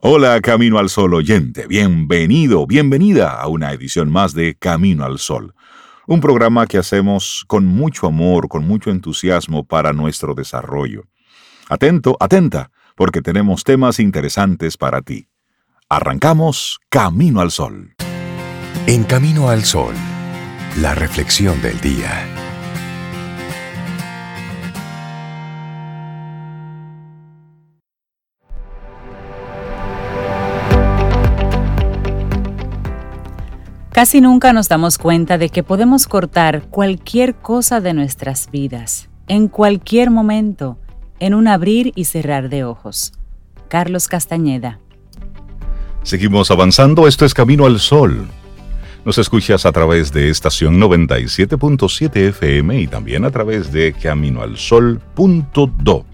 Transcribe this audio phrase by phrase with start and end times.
[0.00, 5.56] Hola Camino al Sol oyente, bienvenido, bienvenida a una edición más de Camino al Sol,
[6.06, 11.08] un programa que hacemos con mucho amor, con mucho entusiasmo para nuestro desarrollo.
[11.68, 15.26] Atento, atenta, porque tenemos temas interesantes para ti.
[15.88, 17.96] Arrancamos Camino al Sol.
[18.86, 19.96] En Camino al Sol,
[20.76, 22.37] la reflexión del día.
[33.98, 39.48] Casi nunca nos damos cuenta de que podemos cortar cualquier cosa de nuestras vidas, en
[39.48, 40.78] cualquier momento,
[41.18, 43.12] en un abrir y cerrar de ojos.
[43.66, 44.78] Carlos Castañeda.
[46.04, 48.28] Seguimos avanzando, esto es Camino al Sol.
[49.04, 56.06] Nos escuchas a través de estación 97.7 FM y también a través de caminoalsol.do.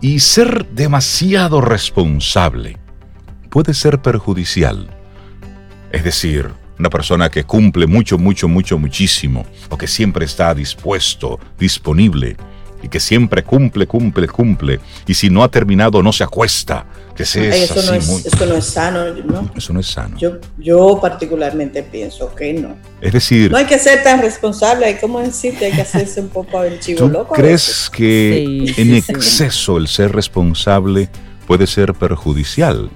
[0.00, 2.78] Y ser demasiado responsable
[3.50, 4.88] puede ser perjudicial.
[5.90, 11.38] Es decir, una persona que cumple mucho, mucho, mucho, muchísimo, o que siempre está dispuesto,
[11.58, 12.36] disponible,
[12.82, 16.86] y que siempre cumple, cumple, cumple, y si no ha terminado no se acuesta.
[17.16, 19.50] Que se es eso, no es, eso no es sano, ¿no?
[19.56, 20.16] Eso no es sano.
[20.16, 22.76] Yo, yo particularmente pienso que no.
[23.00, 23.50] Es decir...
[23.50, 26.78] No hay que ser tan responsable, hay como decirte, hay que hacerse un poco el
[26.78, 31.08] chivo ¿tú ¿Crees que en exceso el ser responsable
[31.48, 32.88] puede ser perjudicial?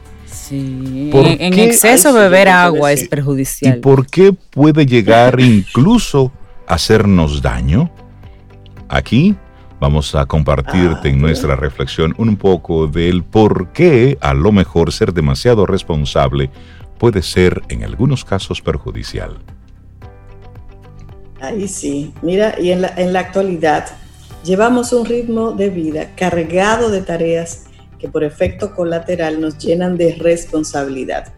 [0.51, 3.79] En, exceso beber agua es perjudicial.
[3.79, 6.33] ¿Y por qué puede llegar incluso
[6.67, 7.91] a hacernos daño?
[8.89, 9.37] Aquí
[9.81, 14.93] vamos a compartirte en ah, nuestra reflexión un poco del por qué a lo mejor
[14.93, 16.51] ser demasiado responsable
[16.99, 19.39] puede ser en algunos casos perjudicial.
[21.41, 23.87] Ahí sí, mira, y en la, en la actualidad
[24.45, 27.65] llevamos un ritmo de vida cargado de tareas
[28.03, 31.33] que por efecto colateral nos llenan de responsabilidad.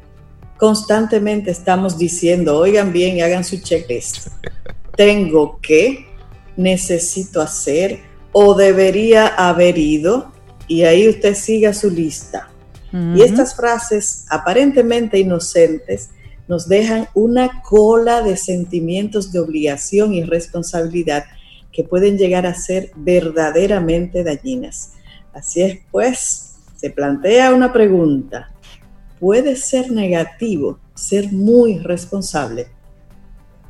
[0.56, 4.28] Constantemente estamos diciendo, oigan bien y hagan su checklist.
[4.96, 6.06] Tengo que,
[6.56, 8.00] necesito hacer
[8.32, 10.32] o debería haber ido
[10.66, 12.48] y ahí usted siga su lista.
[13.14, 16.10] Y estas frases aparentemente inocentes
[16.48, 21.24] nos dejan una cola de sentimientos de obligación y responsabilidad
[21.72, 24.92] que pueden llegar a ser verdaderamente dañinas.
[25.32, 26.43] Así es, pues,
[26.84, 28.50] se plantea una pregunta.
[29.18, 32.66] ¿Puede ser negativo ser muy responsable?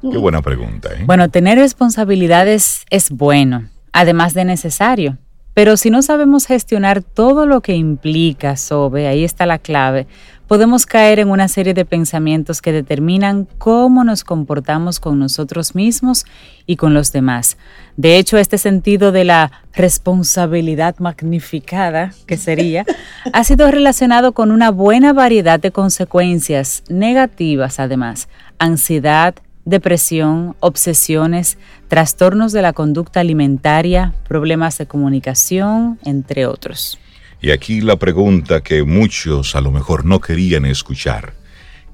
[0.02, 0.88] Qué buena pregunta.
[0.92, 1.04] ¿eh?
[1.06, 5.16] Bueno, tener responsabilidades es bueno, además de necesario.
[5.54, 10.08] Pero si no sabemos gestionar todo lo que implica sobre, ahí está la clave,
[10.46, 16.24] podemos caer en una serie de pensamientos que determinan cómo nos comportamos con nosotros mismos
[16.66, 17.56] y con los demás.
[17.96, 22.84] De hecho, este sentido de la responsabilidad magnificada, que sería,
[23.32, 28.28] ha sido relacionado con una buena variedad de consecuencias negativas, además,
[28.58, 29.34] ansiedad,
[29.64, 36.98] depresión, obsesiones, trastornos de la conducta alimentaria, problemas de comunicación, entre otros.
[37.44, 41.34] Y aquí la pregunta que muchos a lo mejor no querían escuchar.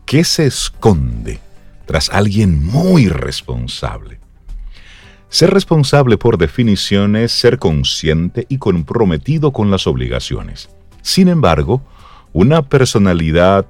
[0.07, 1.41] ¿Qué se esconde
[1.87, 4.21] tras alguien muy responsable?
[5.29, 10.71] Ser responsable por definición es ser consciente y comprometido con las obligaciones.
[11.03, 11.83] Sin embargo,
[12.33, 13.67] una personalidad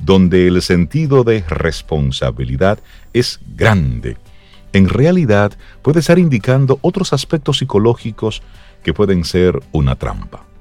[0.00, 2.78] donde el sentido de responsabilidad
[3.12, 4.18] es grande,
[4.72, 8.40] en realidad puede estar indicando otros aspectos psicológicos
[8.84, 10.53] que pueden ser una trampa.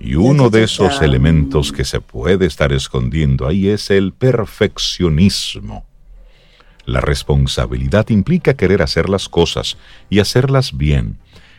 [0.00, 5.84] Y uno de esos elementos que se puede estar escondiendo ahí es el perfeccionismo.
[6.86, 9.76] La responsabilidad implica querer hacer las cosas
[10.08, 11.18] y hacerlas bien.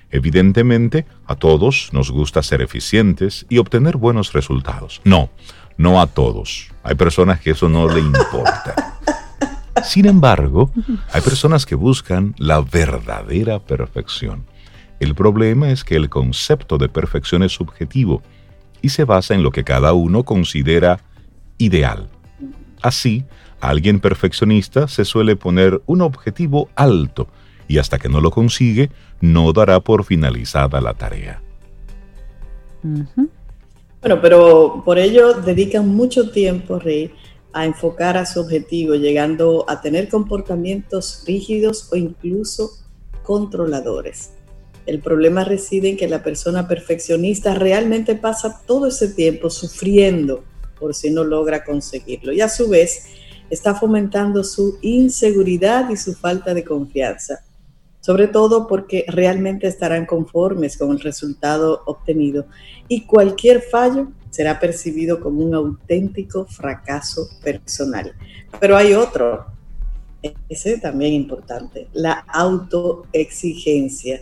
[0.10, 5.02] Evidentemente, a todos nos gusta ser eficientes y obtener buenos resultados.
[5.04, 5.30] No,
[5.78, 6.70] no a todos.
[6.84, 9.00] Hay personas que eso no le importa.
[9.84, 10.72] Sin embargo,
[11.14, 14.46] hay personas que buscan la verdadera perfección.
[15.02, 18.22] El problema es que el concepto de perfección es subjetivo
[18.84, 21.00] y se basa en lo que cada uno considera
[21.58, 22.08] ideal.
[22.84, 23.26] Así,
[23.62, 27.28] alguien perfeccionista se suele poner un objetivo alto
[27.68, 28.92] y hasta que no lo consigue,
[29.22, 31.42] no dará por finalizada la tarea.
[32.84, 37.12] Bueno, pero por ello dedican mucho tiempo, Rey,
[37.54, 42.70] a enfocar a su objetivo, llegando a tener comportamientos rígidos o incluso
[43.24, 44.34] controladores.
[44.86, 50.44] El problema reside en que la persona perfeccionista realmente pasa todo ese tiempo sufriendo
[50.80, 53.04] por si no logra conseguirlo y a su vez
[53.52, 57.44] está fomentando su inseguridad y su falta de confianza,
[58.00, 62.46] sobre todo porque realmente estarán conformes con el resultado obtenido
[62.88, 68.14] y cualquier fallo será percibido como un auténtico fracaso personal.
[68.60, 69.46] Pero hay otro,
[70.50, 74.22] ese también importante, la autoexigencia.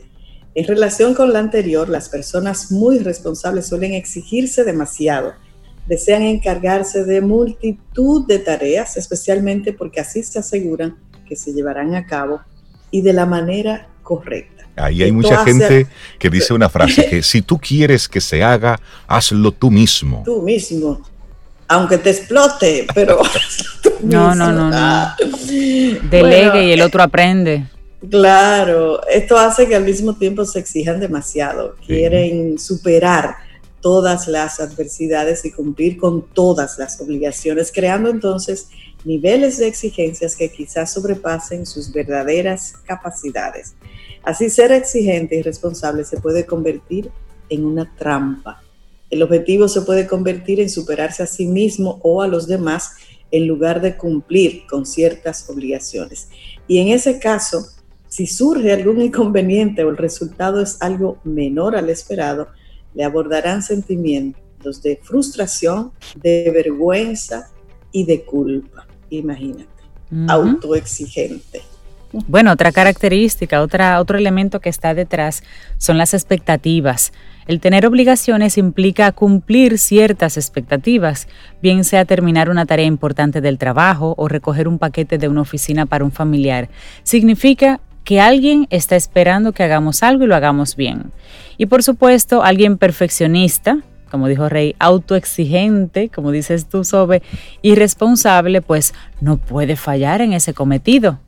[0.59, 5.31] En relación con la anterior, las personas muy responsables suelen exigirse demasiado.
[5.87, 12.05] Desean encargarse de multitud de tareas, especialmente porque así se aseguran que se llevarán a
[12.05, 12.41] cabo
[12.91, 14.67] y de la manera correcta.
[14.75, 15.87] Ahí hay mucha gente
[16.19, 18.77] que dice una frase que si tú quieres que se haga,
[19.07, 20.23] hazlo tú mismo.
[20.25, 21.01] Tú mismo.
[21.69, 23.21] Aunque te explote, pero
[24.03, 24.75] no, no, no, no.
[24.75, 25.15] Ah.
[26.09, 27.65] Delegue y el otro aprende.
[28.07, 33.35] Claro, esto hace que al mismo tiempo se exijan demasiado, quieren superar
[33.81, 38.69] todas las adversidades y cumplir con todas las obligaciones, creando entonces
[39.03, 43.75] niveles de exigencias que quizás sobrepasen sus verdaderas capacidades.
[44.23, 47.11] Así ser exigente y responsable se puede convertir
[47.49, 48.61] en una trampa.
[49.09, 52.93] El objetivo se puede convertir en superarse a sí mismo o a los demás
[53.31, 56.29] en lugar de cumplir con ciertas obligaciones.
[56.67, 57.67] Y en ese caso,
[58.19, 62.49] si surge algún inconveniente o el resultado es algo menor al esperado,
[62.93, 67.49] le abordarán sentimientos de frustración, de vergüenza
[67.93, 68.85] y de culpa.
[69.09, 69.69] Imagínate,
[70.27, 71.61] autoexigente.
[72.27, 75.41] Bueno, otra característica, otra, otro elemento que está detrás
[75.77, 77.13] son las expectativas.
[77.47, 81.29] El tener obligaciones implica cumplir ciertas expectativas,
[81.61, 85.85] bien sea terminar una tarea importante del trabajo o recoger un paquete de una oficina
[85.85, 86.69] para un familiar.
[87.03, 91.11] Significa que alguien está esperando que hagamos algo y lo hagamos bien.
[91.57, 93.79] Y por supuesto, alguien perfeccionista,
[94.09, 97.21] como dijo Rey, autoexigente, como dices tú, Sobe,
[97.61, 101.19] irresponsable, pues no puede fallar en ese cometido.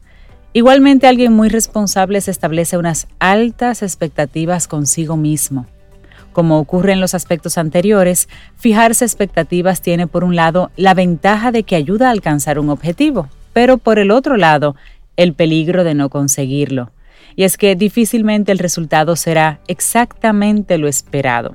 [0.54, 5.66] Igualmente, alguien muy responsable se establece unas altas expectativas consigo mismo.
[6.34, 11.64] Como ocurre en los aspectos anteriores, fijarse expectativas tiene por un lado la ventaja de
[11.64, 14.76] que ayuda a alcanzar un objetivo, pero por el otro lado,
[15.24, 16.92] el peligro de no conseguirlo.
[17.36, 21.54] Y es que difícilmente el resultado será exactamente lo esperado.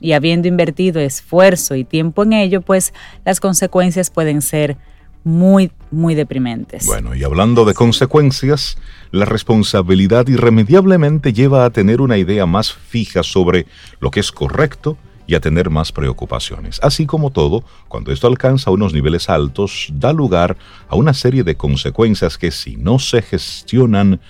[0.00, 2.92] Y habiendo invertido esfuerzo y tiempo en ello, pues
[3.24, 4.76] las consecuencias pueden ser
[5.24, 6.86] muy, muy deprimentes.
[6.86, 8.78] Bueno, y hablando de consecuencias,
[9.10, 13.66] la responsabilidad irremediablemente lleva a tener una idea más fija sobre
[14.00, 14.96] lo que es correcto
[15.28, 16.80] y a tener más preocupaciones.
[16.82, 20.56] Así como todo, cuando esto alcanza unos niveles altos, da lugar
[20.88, 24.20] a una serie de consecuencias que si no se gestionan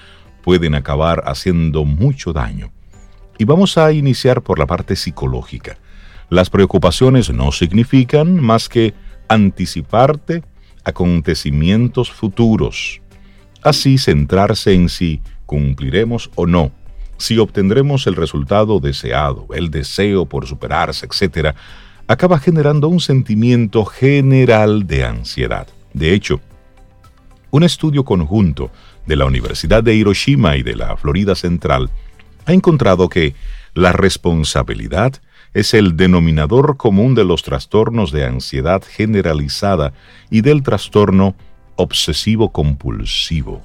[0.43, 2.73] pueden acabar haciendo mucho daño.
[3.39, 5.79] Y vamos a iniciar por la parte psicológica.
[6.31, 8.93] Las preocupaciones no significan más que
[9.29, 10.43] anticiparte
[10.83, 13.01] acontecimientos futuros.
[13.63, 16.73] Así centrarse en si cumpliremos o no
[17.19, 21.55] si obtendremos el resultado deseado, el deseo por superarse, etc.,
[22.07, 25.69] acaba generando un sentimiento general de ansiedad.
[25.93, 26.41] De hecho,
[27.51, 28.71] un estudio conjunto
[29.07, 31.91] de la Universidad de Hiroshima y de la Florida Central
[32.47, 33.35] ha encontrado que
[33.75, 35.21] la responsabilidad
[35.55, 39.93] es el denominador común de los trastornos de ansiedad generalizada
[40.31, 41.35] y del trastorno
[41.77, 43.63] obsesivo compulsivo.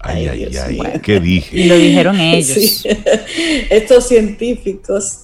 [0.00, 1.56] Ay, ay, ay, ¿qué dije?
[1.58, 2.86] Y lo dijeron ellos.
[3.70, 5.20] Estos científicos,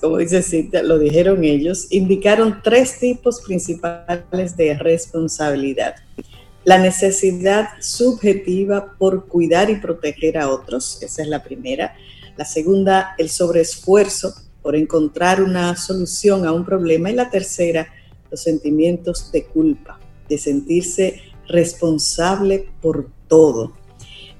[0.00, 5.96] como dice Cita, lo dijeron ellos, indicaron tres tipos principales de responsabilidad.
[6.64, 11.94] La necesidad subjetiva por cuidar y proteger a otros, esa es la primera.
[12.36, 17.10] La segunda, el sobreesfuerzo por encontrar una solución a un problema.
[17.10, 17.88] Y la tercera,
[18.30, 19.98] los sentimientos de culpa,
[20.28, 23.72] de sentirse responsable por todo.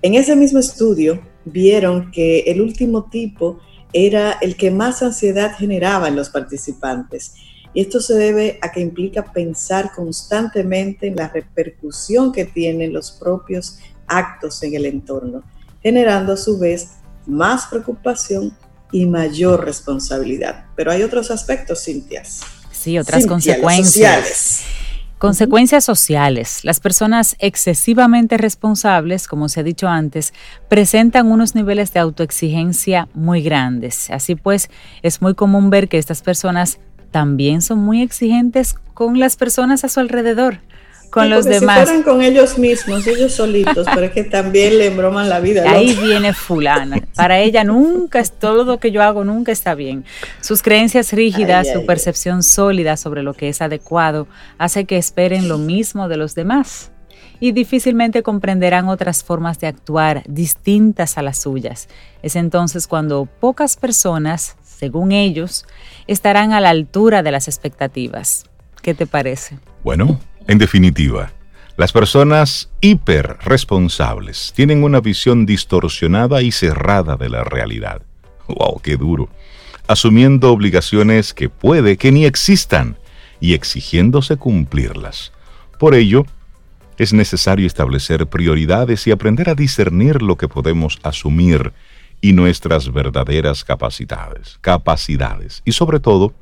[0.02, 3.60] En ese mismo estudio vieron que el último tipo
[3.92, 7.34] era el que más ansiedad generaba en los participantes.
[7.72, 13.12] Y esto se debe a que implica pensar constantemente en la repercusión que tienen los
[13.12, 13.78] propios
[14.08, 15.44] actos en el entorno,
[15.80, 16.94] generando a su vez
[17.26, 18.56] más preocupación
[18.90, 20.66] y mayor responsabilidad.
[20.74, 22.24] Pero hay otros aspectos, Cintia.
[22.72, 24.64] Sí, otras consecuencias.
[25.22, 26.64] Consecuencias sociales.
[26.64, 30.34] Las personas excesivamente responsables, como se ha dicho antes,
[30.68, 34.10] presentan unos niveles de autoexigencia muy grandes.
[34.10, 34.68] Así pues,
[35.02, 36.80] es muy común ver que estas personas
[37.12, 40.58] también son muy exigentes con las personas a su alrededor
[41.12, 41.80] con los demás.
[41.80, 45.70] Si fueran con ellos mismos, ellos solitos, pero es que también le embroman la vida.
[45.70, 47.00] Ahí viene fulana.
[47.14, 50.04] Para ella nunca es todo lo que yo hago, nunca está bien.
[50.40, 54.26] Sus creencias rígidas, su percepción sólida sobre lo que es adecuado,
[54.58, 56.90] hace que esperen lo mismo de los demás
[57.38, 61.88] y difícilmente comprenderán otras formas de actuar distintas a las suyas.
[62.22, 65.64] Es entonces cuando pocas personas según ellos,
[66.08, 68.46] estarán a la altura de las expectativas.
[68.82, 69.56] ¿Qué te parece?
[69.84, 71.32] Bueno, en definitiva,
[71.76, 78.02] las personas hiperresponsables tienen una visión distorsionada y cerrada de la realidad.
[78.48, 79.28] ¡Wow, qué duro!
[79.88, 82.96] Asumiendo obligaciones que puede que ni existan
[83.40, 85.32] y exigiéndose cumplirlas.
[85.78, 86.26] Por ello,
[86.98, 91.72] es necesario establecer prioridades y aprender a discernir lo que podemos asumir
[92.20, 96.34] y nuestras verdaderas capacidades, capacidades y sobre todo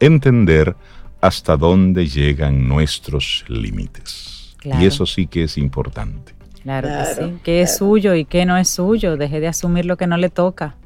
[0.00, 0.74] entender
[1.20, 4.56] hasta dónde llegan nuestros límites.
[4.64, 6.34] Y eso sí que es importante.
[6.62, 7.32] Claro, que sí.
[7.42, 9.16] ¿Qué es suyo y qué no es suyo?
[9.16, 10.76] Deje de asumir lo que no le toca.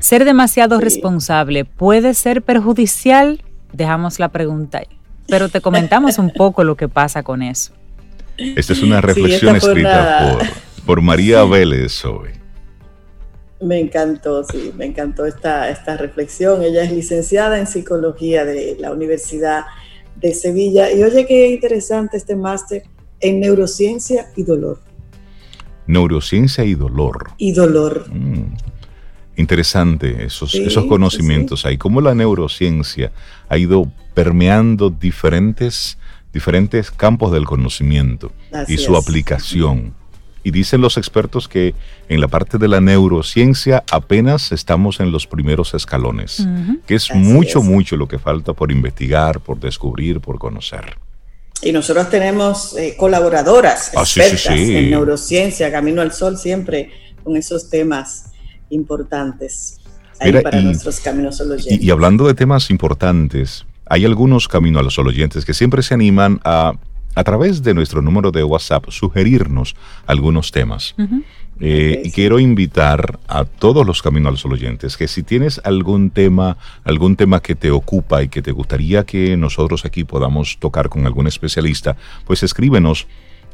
[0.00, 3.42] Ser demasiado responsable puede ser perjudicial.
[3.72, 4.98] Dejamos la pregunta ahí.
[5.28, 7.72] Pero te comentamos un poco lo que pasa con eso.
[8.36, 10.38] Esta es una reflexión escrita
[10.84, 12.30] por, María Vélez hoy.
[13.60, 16.62] Me encantó, sí, me encantó esta, esta reflexión.
[16.62, 19.66] Ella es licenciada en psicología de la Universidad
[20.16, 20.92] de Sevilla.
[20.92, 22.84] Y oye, qué interesante este máster
[23.20, 24.80] en neurociencia y dolor.
[25.86, 27.30] Neurociencia y dolor.
[27.38, 28.06] Y dolor.
[28.10, 28.54] Mm,
[29.36, 31.78] interesante esos, esos conocimientos ahí.
[31.78, 33.12] Cómo la neurociencia
[33.48, 35.98] ha ido permeando diferentes
[36.32, 38.32] diferentes campos del conocimiento
[38.66, 39.94] y su aplicación.
[40.44, 41.74] Y dicen los expertos que
[42.08, 46.46] en la parte de la neurociencia apenas estamos en los primeros escalones,
[46.86, 50.96] que es mucho, mucho lo que falta por investigar, por descubrir, por conocer.
[51.62, 56.90] Y nosotros tenemos eh, colaboradoras ah, expertas en neurociencia, Camino al Sol, siempre
[57.22, 58.32] con esos temas
[58.70, 59.78] importantes
[60.18, 64.98] ahí para nuestros caminos y, y hablando de temas importantes, hay algunos Camino a los
[64.98, 66.74] oyentes que siempre se animan a,
[67.14, 69.74] a través de nuestro número de WhatsApp, sugerirnos
[70.06, 70.94] algunos temas.
[71.60, 76.10] Eh, y quiero invitar a todos los Camino a los oyentes que si tienes algún
[76.10, 80.88] tema, algún tema que te ocupa y que te gustaría que nosotros aquí podamos tocar
[80.88, 83.06] con algún especialista, pues escríbenos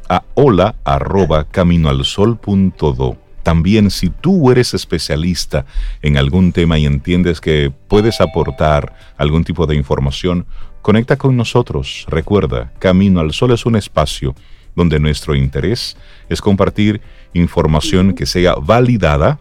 [0.07, 5.65] a hola arroba caminoalsol.do también si tú eres especialista
[6.01, 10.45] en algún tema y entiendes que puedes aportar algún tipo de información,
[10.81, 12.05] conecta con nosotros.
[12.07, 14.35] Recuerda, Camino al Sol es un espacio
[14.75, 15.97] donde nuestro interés
[16.29, 17.01] es compartir
[17.33, 19.39] información que sea validada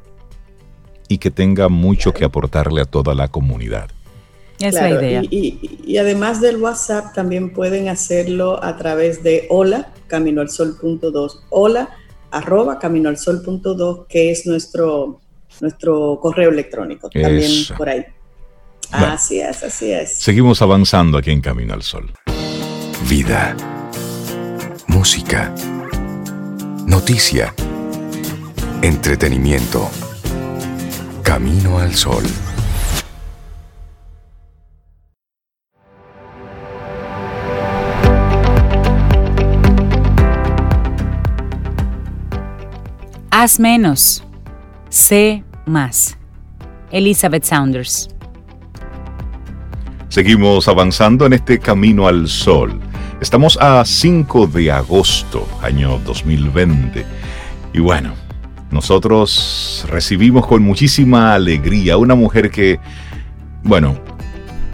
[1.08, 3.90] y que tenga mucho que aportarle a toda la comunidad.
[4.58, 5.22] Es la idea.
[5.30, 11.40] Y, además del WhatsApp, también pueden hacerlo a través de hola, caminoalsol.2.
[11.50, 11.90] Hola,
[12.30, 15.20] arroba caminoalsol.do, que es nuestro,
[15.60, 18.04] nuestro correo electrónico, también por ahí.
[18.90, 20.16] así es, así es.
[20.16, 22.12] Seguimos avanzando aquí en Camino al Sol.
[23.08, 23.56] Vida,
[24.86, 25.54] música,
[26.86, 27.54] noticia,
[28.82, 29.88] entretenimiento.
[31.22, 32.24] Camino al Sol.
[43.30, 44.24] Haz menos,
[44.88, 46.16] sé más.
[46.90, 48.08] Elizabeth Saunders.
[50.08, 52.80] Seguimos avanzando en este camino al sol.
[53.20, 57.04] Estamos a 5 de agosto, año 2020.
[57.74, 58.14] Y bueno,
[58.70, 62.80] nosotros recibimos con muchísima alegría una mujer que,
[63.62, 64.00] bueno,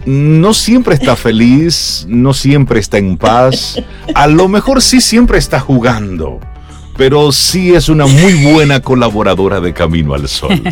[0.06, 3.82] no siempre está feliz, no siempre está en paz,
[4.14, 6.38] a lo mejor sí siempre está jugando
[6.96, 10.62] pero sí es una muy buena colaboradora de Camino al Sol.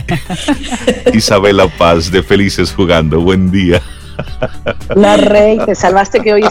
[1.15, 3.83] Isabela Paz de Felices Jugando, buen día.
[4.95, 6.45] La rey, te salvaste que hoy,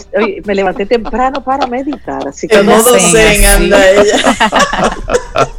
[0.46, 2.28] me levanté temprano para meditar.
[2.28, 4.36] Así que modo zen anda ella.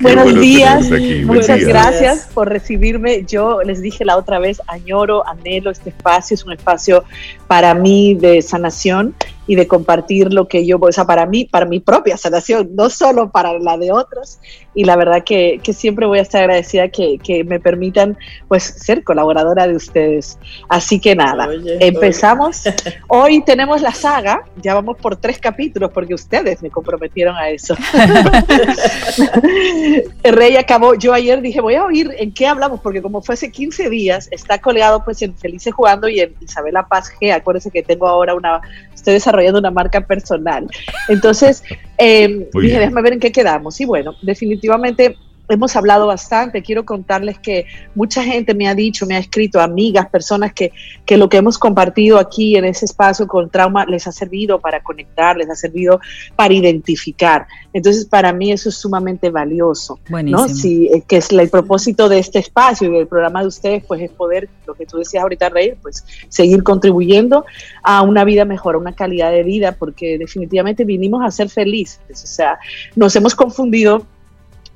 [0.00, 0.86] Buenos días,
[1.24, 3.22] muchas gracias por recibirme.
[3.26, 7.04] Yo les dije la otra vez, añoro, anhelo este espacio, es un espacio
[7.46, 9.14] para mí de sanación
[9.50, 12.88] y de compartir lo que yo, o sea, para mí, para mi propia sanación, no
[12.88, 14.38] solo para la de otros.
[14.76, 18.16] Y la verdad que, que siempre voy a estar agradecida que, que, me permitan
[18.46, 20.38] pues ser colaboradora de ustedes.
[20.68, 21.48] Así que nada,
[21.80, 22.62] empezamos.
[23.08, 27.74] Hoy tenemos la saga, ya vamos por tres capítulos porque ustedes me comprometieron a eso.
[30.22, 33.50] Rey acabó, yo ayer dije, voy a oír en qué hablamos, porque como fue hace
[33.50, 37.82] 15 días, está colgado pues en Felices Jugando y en Isabela Paz G, acuérdense que
[37.82, 38.60] tengo ahora una
[39.00, 40.66] estoy desarrollando una marca personal.
[41.08, 41.62] Entonces,
[41.98, 43.80] eh, dije, déjame ver en qué quedamos.
[43.80, 45.16] Y bueno, definitivamente
[45.50, 46.62] hemos hablado bastante.
[46.62, 50.72] Quiero contarles que mucha gente me ha dicho, me ha escrito, amigas, personas que,
[51.04, 54.82] que lo que hemos compartido aquí en ese espacio con trauma les ha servido para
[54.82, 56.00] conectar, les ha servido
[56.36, 57.46] para identificar.
[57.72, 59.98] Entonces, para mí eso es sumamente valioso.
[60.08, 60.48] ¿no?
[60.48, 64.00] Si, eh, que es el propósito de este espacio y del programa de ustedes, pues
[64.02, 67.44] es poder, lo que tú decías ahorita, Rey, pues seguir contribuyendo
[67.82, 72.00] a una vida mejor, a una calidad de vida, porque definitivamente vinimos a ser felices.
[72.10, 72.58] O sea,
[72.96, 74.06] nos hemos confundido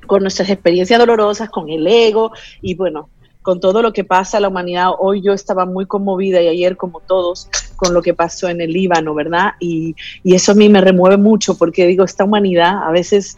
[0.06, 3.08] con nuestras experiencias dolorosas, con el ego y bueno,
[3.42, 4.90] con todo lo que pasa a la humanidad.
[4.98, 8.72] Hoy yo estaba muy conmovida y ayer como todos con lo que pasó en el
[8.72, 9.52] Líbano, ¿verdad?
[9.60, 13.36] Y, y eso a mí me remueve mucho porque digo, esta humanidad a veces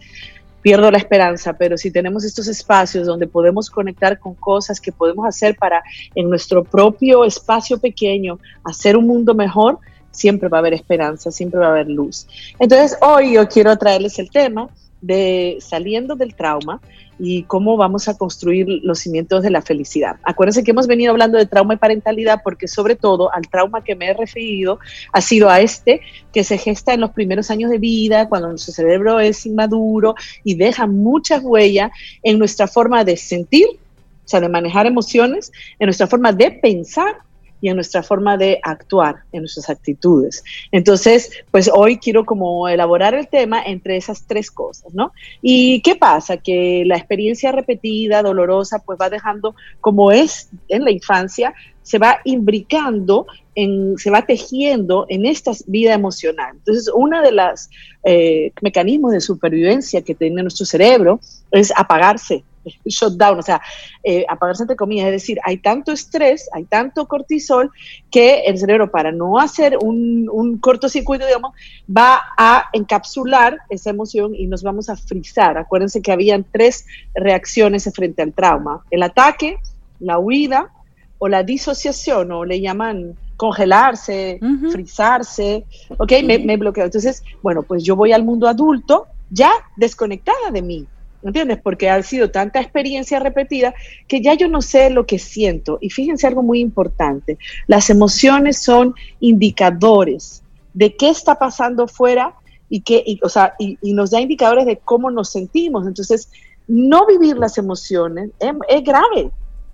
[0.67, 5.25] pierdo la esperanza, pero si tenemos estos espacios donde podemos conectar con cosas que podemos
[5.25, 5.83] hacer para
[6.15, 9.79] en nuestro propio espacio pequeño hacer un mundo mejor,
[10.11, 12.27] siempre va a haber esperanza, siempre va a haber luz.
[12.59, 14.69] Entonces hoy yo quiero traerles el tema
[15.07, 16.81] de saliendo del trauma
[17.19, 20.17] y cómo vamos a construir los cimientos de la felicidad.
[20.23, 23.95] Acuérdense que hemos venido hablando de trauma y parentalidad porque sobre todo al trauma que
[23.95, 24.79] me he referido
[25.13, 26.01] ha sido a este
[26.33, 30.55] que se gesta en los primeros años de vida, cuando nuestro cerebro es inmaduro y
[30.55, 31.91] deja muchas huellas
[32.23, 37.25] en nuestra forma de sentir, o sea, de manejar emociones, en nuestra forma de pensar
[37.61, 40.45] y en nuestra forma de actuar, en nuestras actitudes.
[40.73, 45.13] Entonces, pues hoy quiero como elaborar el tema entre esas tres cosas, ¿no?
[45.43, 46.37] ¿Y qué pasa?
[46.37, 52.19] Que la experiencia repetida, dolorosa, pues va dejando como es en la infancia, se va
[52.25, 56.57] imbricando, en, se va tejiendo en esta vida emocional.
[56.57, 57.71] Entonces, uno de los
[58.05, 61.21] eh, mecanismos de supervivencia que tiene nuestro cerebro
[61.53, 62.43] es apagarse,
[62.85, 63.61] shutdown, o sea,
[64.03, 67.71] eh, apagarse entre comillas, es decir, hay tanto estrés, hay tanto cortisol
[68.11, 71.53] que el cerebro para no hacer un, un cortocircuito, digamos,
[71.95, 75.59] va a encapsular esa emoción y nos vamos a frizar.
[75.59, 79.59] Acuérdense que habían tres reacciones frente al trauma, el ataque,
[80.01, 80.71] la huida
[81.19, 85.65] o la disociación, o le llaman congelarse, frizarse,
[85.99, 86.85] ok, me, me bloqueo.
[86.85, 90.87] Entonces, bueno, pues yo voy al mundo adulto ya desconectada de mí,
[91.23, 91.59] ¿entiendes?
[91.63, 93.75] Porque ha sido tanta experiencia repetida
[94.09, 95.79] que ya yo no sé lo que siento.
[95.81, 100.43] Y fíjense algo muy importante, las emociones son indicadores
[100.75, 102.35] de qué está pasando fuera
[102.69, 105.87] y, que, o sea, y, nos da indicadores de cómo nos sentimos.
[105.87, 106.31] Entonces,
[106.67, 109.31] no vivir las emociones es, es grave.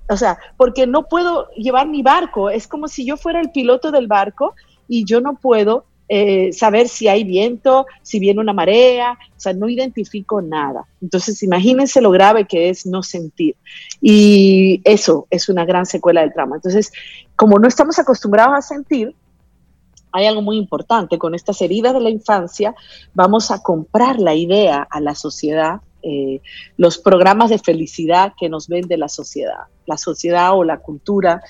[0.09, 2.51] O sea, porque no puedo llevar mi barco.
[2.51, 4.55] Es como si yo fuera el piloto del barco
[4.89, 9.55] y yo no puedo eh, saber si hay viento, si viene una marea, o sea,
[9.55, 10.85] no identifico nada.
[11.01, 13.57] Entonces, imagínense lo grave que es no sentir.
[14.03, 16.57] Y eso es una gran secuela del trauma.
[16.57, 16.93] Entonces,
[17.35, 19.15] como no estamos acostumbrados a sentir,
[20.13, 21.17] hay algo muy importante.
[21.17, 22.75] Con estas heridas de la infancia,
[23.15, 26.43] vamos a comprar la idea a la sociedad eh,
[26.77, 31.41] los programas de felicidad que nos vende la sociedad, la sociedad o la cultura,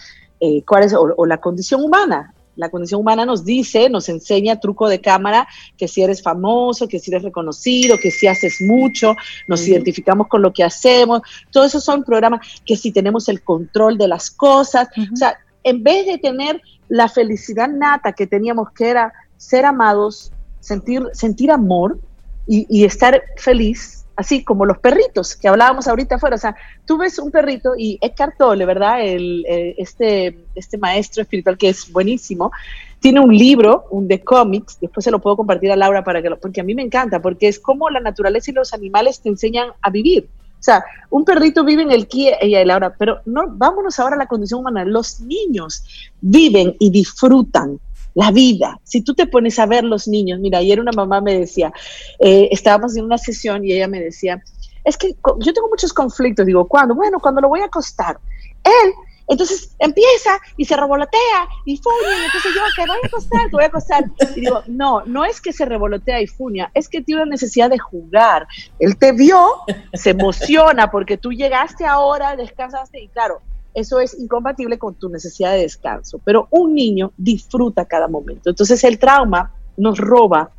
[0.40, 2.35] eh, cuál es, o, la condición humana.
[2.56, 6.98] La condición humana nos dice, nos enseña truco de cámara, que si eres famoso, que
[6.98, 9.14] si eres reconocido, que si haces mucho,
[9.48, 11.22] nos identificamos con lo que hacemos.
[11.50, 14.88] Todos esos son programas que si tenemos el control de las cosas.
[15.12, 20.32] O sea, en vez de tener la felicidad nata que teníamos, que era ser amados,
[20.60, 21.98] sentir, sentir amor
[22.46, 26.37] y, y estar feliz, así como los perritos que hablábamos ahorita afuera.
[26.37, 26.55] O sea,
[26.87, 29.03] tú ves un perrito y Eckhart Tolle, ¿verdad?
[29.03, 32.51] El, eh, este, este maestro espiritual que es buenísimo,
[33.01, 36.31] tiene un libro, un de cómics, después se lo puedo compartir a Laura para que
[36.31, 39.29] lo, porque a mí me encanta, porque es como la naturaleza y los animales te
[39.29, 40.29] enseñan a vivir.
[40.62, 44.18] O sea, un perrito vive en el Kia y Laura, pero no, vámonos ahora a
[44.18, 44.85] la condición humana.
[44.85, 45.83] Los niños
[46.20, 47.81] viven y disfrutan
[48.14, 48.81] la vida.
[48.85, 51.72] Si tú te pones a ver los niños, mira, ayer una mamá me decía,
[52.18, 54.42] eh, estábamos en una sesión y ella me decía,
[54.85, 56.46] es que yo tengo muchos conflictos.
[56.46, 56.94] Digo, ¿cuándo?
[56.94, 58.18] Bueno, cuando lo voy a acostar.
[58.64, 58.92] Él,
[59.29, 63.51] entonces empieza y se revolotea y fuña, y entonces yo, que voy a acostar, te
[63.53, 64.05] voy a acostar.
[64.37, 67.70] Y digo, no, no es que se revolotea y fuña, es que tiene una necesidad
[67.70, 68.46] de jugar.
[68.79, 69.48] Él te vio,
[69.94, 73.40] se emociona porque tú llegaste ahora, descansaste y claro,
[73.74, 76.20] eso es incompatible con tu necesidad de descanso.
[76.24, 78.50] Pero un niño disfruta cada momento.
[78.50, 80.50] Entonces el trauma nos roba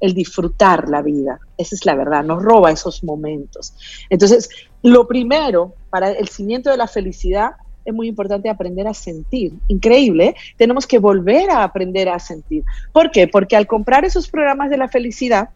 [0.00, 1.40] el disfrutar la vida.
[1.56, 3.74] Esa es la verdad, nos roba esos momentos.
[4.10, 4.48] Entonces,
[4.82, 7.52] lo primero para el cimiento de la felicidad
[7.84, 9.54] es muy importante aprender a sentir.
[9.66, 10.34] Increíble, ¿eh?
[10.56, 12.62] tenemos que volver a aprender a sentir.
[12.92, 13.26] ¿Por qué?
[13.26, 15.50] Porque al comprar esos programas de la felicidad,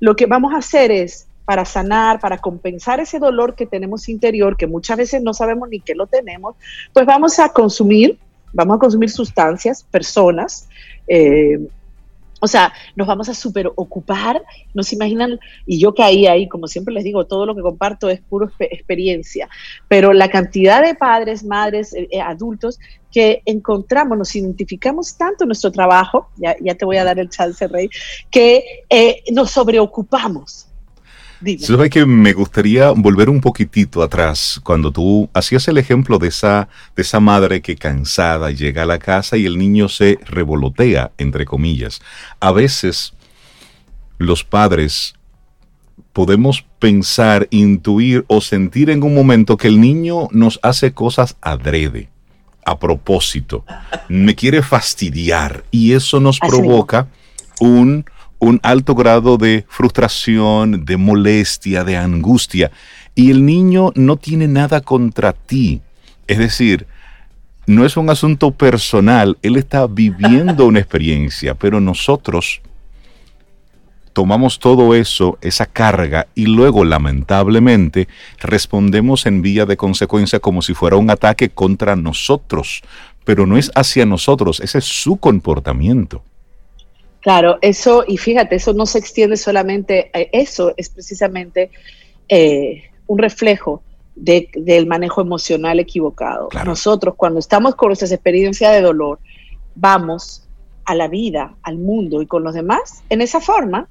[0.00, 4.56] lo que vamos a hacer es para sanar, para compensar ese dolor que tenemos interior,
[4.56, 6.56] que muchas veces no sabemos ni que lo tenemos,
[6.92, 8.18] pues vamos a consumir,
[8.52, 10.68] vamos a consumir sustancias, personas,
[11.06, 11.58] eh,
[12.40, 14.42] O sea, nos vamos a super ocupar,
[14.74, 18.10] no se imaginan, y yo caí ahí, como siempre les digo, todo lo que comparto
[18.10, 19.48] es puro experiencia,
[19.88, 22.78] pero la cantidad de padres, madres, eh, eh, adultos
[23.10, 27.66] que encontramos, nos identificamos tanto en nuestro trabajo, ya, te voy a dar el chance,
[27.66, 27.88] Rey,
[28.30, 28.64] que
[29.32, 30.66] nos sobreocupamos
[31.58, 36.68] Sabes que me gustaría volver un poquitito atrás, cuando tú hacías el ejemplo de esa,
[36.96, 41.44] de esa madre que cansada llega a la casa y el niño se revolotea, entre
[41.44, 42.00] comillas.
[42.40, 43.12] A veces
[44.18, 45.14] los padres
[46.12, 52.08] podemos pensar, intuir o sentir en un momento que el niño nos hace cosas adrede,
[52.64, 53.64] a propósito,
[54.08, 57.08] me quiere fastidiar y eso nos provoca
[57.60, 58.04] un
[58.38, 62.70] un alto grado de frustración, de molestia, de angustia,
[63.14, 65.80] y el niño no tiene nada contra ti.
[66.26, 66.86] Es decir,
[67.66, 72.60] no es un asunto personal, él está viviendo una experiencia, pero nosotros
[74.12, 78.08] tomamos todo eso, esa carga, y luego lamentablemente
[78.40, 82.82] respondemos en vía de consecuencia como si fuera un ataque contra nosotros,
[83.24, 86.22] pero no es hacia nosotros, ese es su comportamiento.
[87.24, 91.70] Claro, eso, y fíjate, eso no se extiende solamente, a eso es precisamente
[92.28, 93.82] eh, un reflejo
[94.14, 96.50] del manejo emocional equivocado.
[96.66, 99.20] Nosotros, cuando estamos con nuestras experiencias de dolor,
[99.74, 100.46] vamos
[100.84, 103.88] a la vida, al mundo y con los demás en esa forma,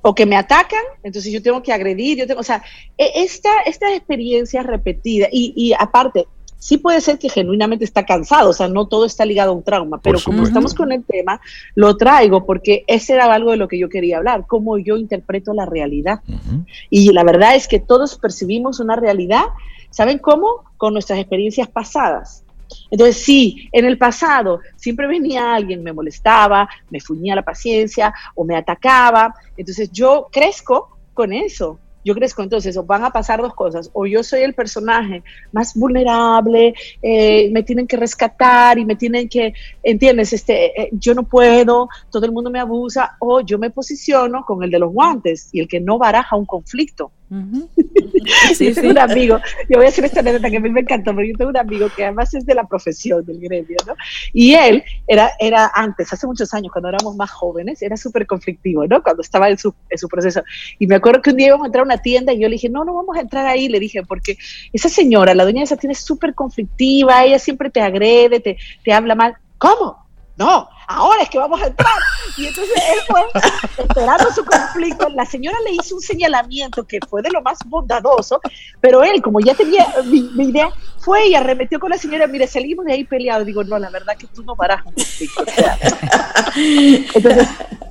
[0.00, 2.62] o que me atacan, entonces yo tengo que agredir, yo tengo, o sea,
[2.96, 6.28] e, esta, estas experiencias repetidas, y, y aparte,
[6.62, 9.64] sí puede ser que genuinamente está cansado, o sea, no todo está ligado a un
[9.64, 11.40] trauma, pero como estamos con el tema,
[11.74, 15.52] lo traigo porque ese era algo de lo que yo quería hablar, cómo yo interpreto
[15.54, 16.20] la realidad.
[16.88, 19.42] Y la verdad es que todos percibimos una realidad,
[19.90, 20.62] ¿saben cómo?
[20.76, 22.44] Con nuestras experiencias pasadas.
[22.92, 28.44] Entonces, sí, en el pasado siempre venía alguien, me molestaba, me fuñía la paciencia o
[28.44, 29.34] me atacaba.
[29.56, 32.42] Entonces, yo crezco con eso yo crezco.
[32.42, 33.90] Entonces, van a pasar dos cosas.
[33.92, 39.28] O yo soy el personaje más vulnerable, eh, me tienen que rescatar y me tienen
[39.28, 40.32] que, ¿entiendes?
[40.32, 43.16] Este, eh, yo no puedo, todo el mundo me abusa.
[43.20, 46.46] O yo me posiciono con el de los guantes y el que no baraja un
[46.46, 47.12] conflicto.
[48.60, 51.14] Yo tengo un amigo, yo voy a hacer esta anécdota que a mí me encantó,
[51.14, 53.94] porque yo tengo un amigo que además es de la profesión, del gremio, ¿no?
[54.32, 58.86] Y él era, era antes, hace muchos años, cuando éramos más jóvenes, era súper conflictivo,
[58.86, 59.02] ¿no?
[59.02, 60.42] Cuando estaba en su, en su proceso.
[60.78, 62.54] Y me acuerdo que un día íbamos a entrar a una tienda y yo le
[62.54, 64.36] dije, no, no vamos a entrar ahahí, le dije, porque
[64.72, 68.58] esa señora, la dueña de esa tienda es súper conflictiva, ella siempre te agrede, te,
[68.84, 69.36] te habla mal.
[69.58, 70.01] ¿Cómo?
[70.42, 71.94] No, ahora es que vamos a entrar.
[72.36, 73.20] Y entonces él fue
[73.78, 75.08] esperando su conflicto.
[75.10, 78.40] La señora le hizo un señalamiento que fue de lo más bondadoso,
[78.80, 82.26] pero él, como ya tenía mi, idea, fue y arremetió con la señora.
[82.26, 83.46] Mire, salimos de ahí peleados.
[83.46, 85.44] Digo, no, la verdad que tú no paras un conflicto.
[87.14, 87.48] entonces,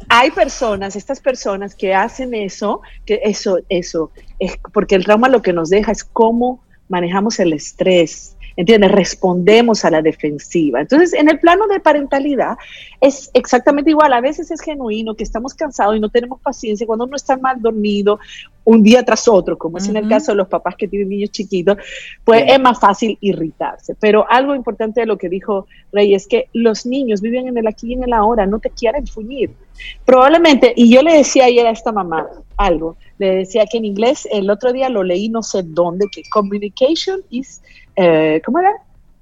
[0.10, 5.42] hay personas, estas personas que hacen eso, que eso, eso, es porque el trauma lo
[5.42, 8.92] que nos deja es cómo manejamos el estrés, ¿entiendes?
[8.92, 10.82] Respondemos a la defensiva.
[10.82, 12.58] Entonces, en el plano de parentalidad
[13.00, 14.14] es exactamente igual.
[14.14, 17.62] A veces es genuino que estamos cansados y no tenemos paciencia cuando uno está mal
[17.62, 18.20] dormido
[18.64, 21.32] un día tras otro, como es en el caso de los papás que tienen niños
[21.32, 21.78] chiquitos,
[22.24, 23.96] pues es más fácil irritarse.
[24.00, 27.68] Pero algo importante de lo que dijo Rey es que los niños viven en el
[27.68, 29.52] aquí y en el ahora, no te quieren fuñir.
[30.06, 34.28] Probablemente, y yo le decía ayer a esta mamá algo, le decía que en inglés,
[34.32, 37.62] el otro día lo leí no sé dónde, que communication is
[37.96, 38.72] eh, ¿cómo era?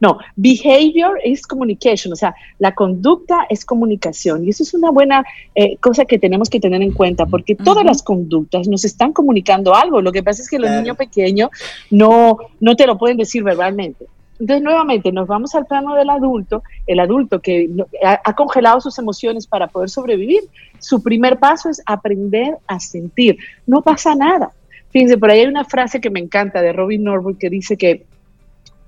[0.02, 4.46] No, behavior is communication, o sea, la conducta es comunicación.
[4.46, 7.84] Y eso es una buena eh, cosa que tenemos que tener en cuenta, porque todas
[7.84, 10.02] las conductas nos están comunicando algo.
[10.02, 11.50] Lo que pasa es que los niños pequeños
[11.90, 14.06] no, no te lo pueden decir verbalmente.
[14.40, 17.70] Entonces, nuevamente, nos vamos al plano del adulto, el adulto que
[18.02, 20.44] ha, congelado sus emociones para poder sobrevivir.
[20.80, 23.38] Su primer paso es aprender a sentir.
[23.68, 24.54] No pasa nada.
[24.92, 28.06] Fíjense, por ahí hay una frase que me encanta de Robin Norwood que dice que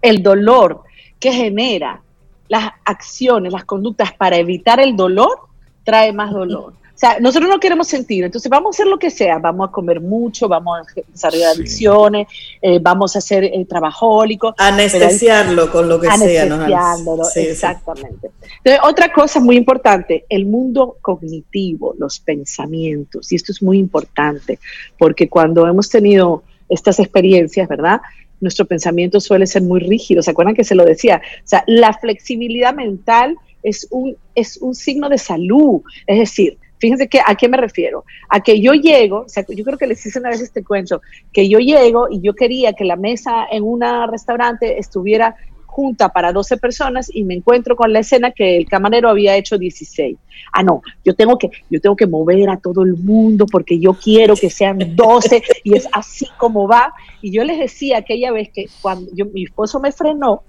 [0.01, 0.83] el dolor
[1.19, 2.01] que genera
[2.47, 5.39] las acciones, las conductas para evitar el dolor,
[5.83, 6.73] trae más dolor.
[6.93, 9.71] O sea, nosotros no queremos sentir, entonces vamos a hacer lo que sea, vamos a
[9.71, 12.27] comer mucho, vamos a desarrollar adicciones,
[12.61, 14.53] eh, vamos a ser eh, trabajólicos.
[14.57, 16.43] Anestesiarlo con lo que sea.
[16.43, 18.29] Anestesiándolo, exactamente.
[18.57, 24.59] Entonces, otra cosa muy importante, el mundo cognitivo, los pensamientos, y esto es muy importante,
[24.99, 28.01] porque cuando hemos tenido estas experiencias, ¿verdad?
[28.41, 30.21] Nuestro pensamiento suele ser muy rígido.
[30.21, 31.21] ¿Se acuerdan que se lo decía?
[31.43, 35.81] O sea, la flexibilidad mental es un, es un signo de salud.
[36.07, 38.03] Es decir, fíjense que, a qué me refiero.
[38.27, 41.01] A que yo llego, o sea, yo creo que les hice una vez este cuento,
[41.31, 45.35] que yo llego y yo quería que la mesa en un restaurante estuviera
[45.71, 49.57] junta para 12 personas y me encuentro con la escena que el camarero había hecho
[49.57, 50.17] 16.
[50.51, 53.93] Ah, no, yo tengo que, yo tengo que mover a todo el mundo porque yo
[53.93, 56.93] quiero que sean 12 y es así como va.
[57.21, 60.43] Y yo les decía aquella vez que cuando yo, mi esposo me frenó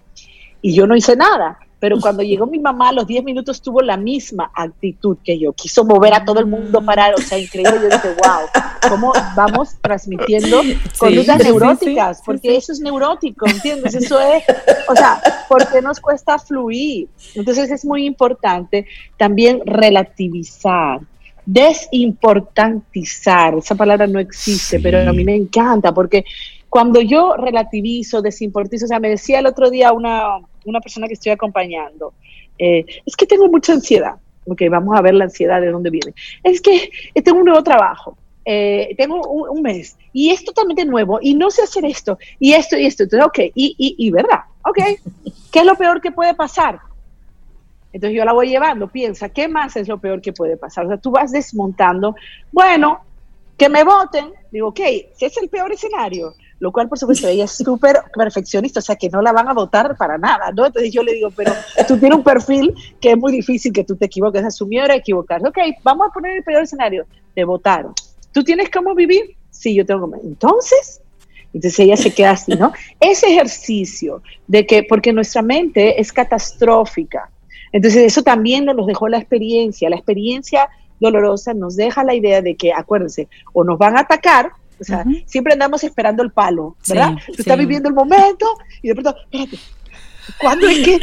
[0.61, 3.83] y yo no hice nada, pero cuando llegó mi mamá a los 10 minutos tuvo
[3.83, 7.81] la misma actitud que yo, quiso mover a todo el mundo para, o sea, increíble,
[7.83, 8.47] yo dije, wow,
[8.89, 10.61] ¿cómo vamos transmitiendo
[10.97, 12.23] conductas neuróticas?
[12.25, 13.97] porque eso es neurótico, ¿entiendes?
[13.97, 14.45] Eso es,
[14.89, 17.09] o sea, ¿por qué nos cuesta fluir?
[17.35, 21.01] Entonces es muy importante también relativizar,
[21.45, 26.25] desimportantizar, esa palabra no existe, pero a mí me encanta porque
[26.69, 31.15] cuando yo relativizo, desimportizo, o sea, me decía el otro día una una persona que
[31.15, 32.15] estoy acompañando,
[32.59, 34.15] eh, es que tengo mucha ansiedad.
[34.47, 36.15] Ok, vamos a ver la ansiedad de dónde viene.
[36.43, 36.91] Es que
[37.23, 41.63] tengo un nuevo trabajo, eh, tengo un, mes y es totalmente nuevo y no sé
[41.63, 43.05] hacer esto y esto y esto.
[43.05, 44.79] Entonces, ok, y, y, y verdad, ok,
[45.53, 46.81] ¿qué es lo peor que puede pasar?
[47.93, 50.87] Entonces yo la voy llevando, piensa, ¿qué más es lo peor que puede pasar?
[50.87, 52.17] O sea, tú vas desmontando,
[52.51, 53.01] bueno,
[53.57, 54.81] que me voten, digo, ok,
[55.15, 58.95] si es el peor escenario, lo cual por supuesto ella es súper perfeccionista, o sea
[58.95, 60.65] que no la van a votar para nada, ¿no?
[60.65, 61.53] Entonces yo le digo, pero
[61.89, 65.49] tú tienes un perfil que es muy difícil que tú te equivoques, asumió era equivocarse.
[65.49, 67.93] Ok, vamos a poner el peor escenario, te votaron.
[68.31, 69.35] ¿Tú tienes cómo vivir?
[69.51, 70.21] Sí, yo tengo cómo.
[70.23, 71.01] Entonces,
[71.53, 72.73] entonces ella se queda así, ¿no?
[73.01, 77.29] Ese ejercicio de que, porque nuestra mente es catastrófica,
[77.73, 80.69] entonces eso también nos dejó la experiencia, la experiencia
[81.01, 85.05] dolorosa nos deja la idea de que, acuérdense, o nos van a atacar o sea,
[85.27, 87.13] siempre andamos esperando el palo, ¿verdad?
[87.27, 88.47] Tú estás viviendo el momento
[88.83, 89.59] y de pronto, espérate,
[90.39, 91.01] ¿cuándo es que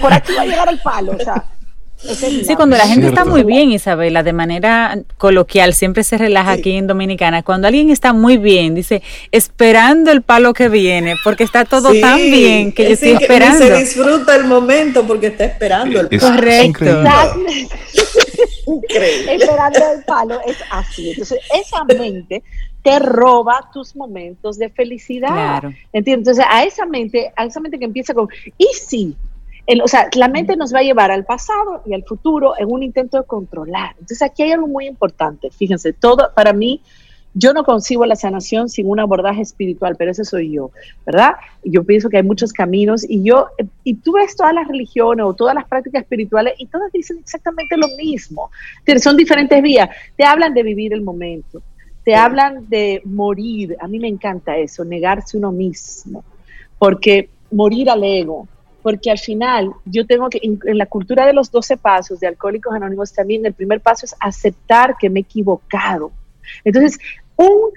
[0.00, 1.12] por aquí va a llegar el palo?
[1.12, 1.44] O sea,
[2.02, 6.72] Sí, cuando la gente está muy bien, Isabela, de manera coloquial, siempre se relaja aquí
[6.72, 7.42] en Dominicana.
[7.42, 12.16] Cuando alguien está muy bien, dice, esperando el palo que viene, porque está todo tan
[12.16, 13.58] bien que yo estoy esperando.
[13.58, 16.36] se disfruta el momento porque está esperando el palo.
[16.36, 16.84] Correcto.
[18.66, 19.34] Increíble.
[19.34, 21.10] Esperando el palo es así.
[21.10, 22.42] Entonces, esa mente
[22.82, 25.62] te roba tus momentos de felicidad.
[25.92, 26.28] ¿Entiendes?
[26.30, 29.16] Entonces, a esa mente, a esa mente que empieza con, y sí,
[29.82, 32.82] o sea, la mente nos va a llevar al pasado y al futuro en un
[32.82, 33.90] intento de controlar.
[33.92, 35.50] Entonces, aquí hay algo muy importante.
[35.50, 36.80] Fíjense, todo, para mí,
[37.34, 40.72] yo no concibo la sanación sin un abordaje espiritual, pero ese soy yo,
[41.06, 41.34] ¿verdad?
[41.62, 43.46] Yo pienso que hay muchos caminos y yo,
[43.84, 47.76] y tú ves todas las religiones o todas las prácticas espirituales y todas dicen exactamente
[47.76, 48.50] lo mismo.
[49.00, 49.88] Son diferentes vías.
[50.16, 51.62] Te hablan de vivir el momento,
[52.10, 56.24] te hablan de morir, a mí me encanta eso, negarse uno mismo,
[56.76, 58.48] porque morir al ego,
[58.82, 62.74] porque al final yo tengo que, en la cultura de los 12 pasos de Alcohólicos
[62.74, 66.10] Anónimos también, el primer paso es aceptar que me he equivocado.
[66.64, 66.98] Entonces,
[67.36, 67.70] un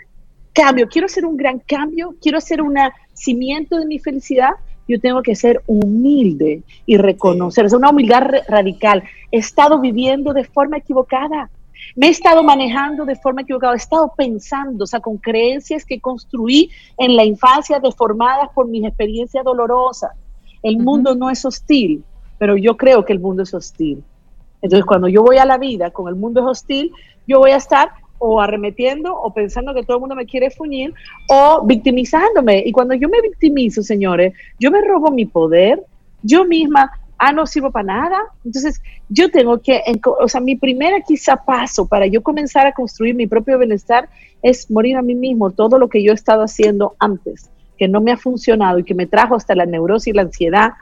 [0.51, 2.73] cambio, quiero hacer un gran cambio, quiero hacer un
[3.13, 4.53] cimiento de mi felicidad,
[4.87, 9.03] yo tengo que ser humilde y reconocer, es una humildad radical.
[9.29, 11.51] He estado viviendo de forma equivocada,
[11.95, 15.99] me he estado manejando de forma equivocada, he estado pensando, o sea, con creencias que
[15.99, 20.11] construí en la infancia deformadas por mis experiencias dolorosas.
[20.61, 22.03] El mundo no es hostil,
[22.37, 24.03] pero yo creo que el mundo es hostil.
[24.61, 26.91] Entonces, cuando yo voy a la vida con el mundo es hostil,
[27.27, 30.93] yo voy a estar o arremetiendo o pensando que todo el mundo me quiere fuñir
[31.29, 32.63] o victimizándome.
[32.65, 35.83] Y cuando yo me victimizo, señores, yo me robo mi poder,
[36.21, 38.19] yo misma ah, no sirvo para nada.
[38.45, 39.81] Entonces, yo tengo que,
[40.19, 44.09] o sea, mi primera quizá paso para yo comenzar a construir mi propio bienestar
[44.41, 48.01] es morir a mí mismo, todo lo que yo he estado haciendo antes, que no
[48.01, 50.73] me ha funcionado y que me trajo hasta la neurosis y la ansiedad,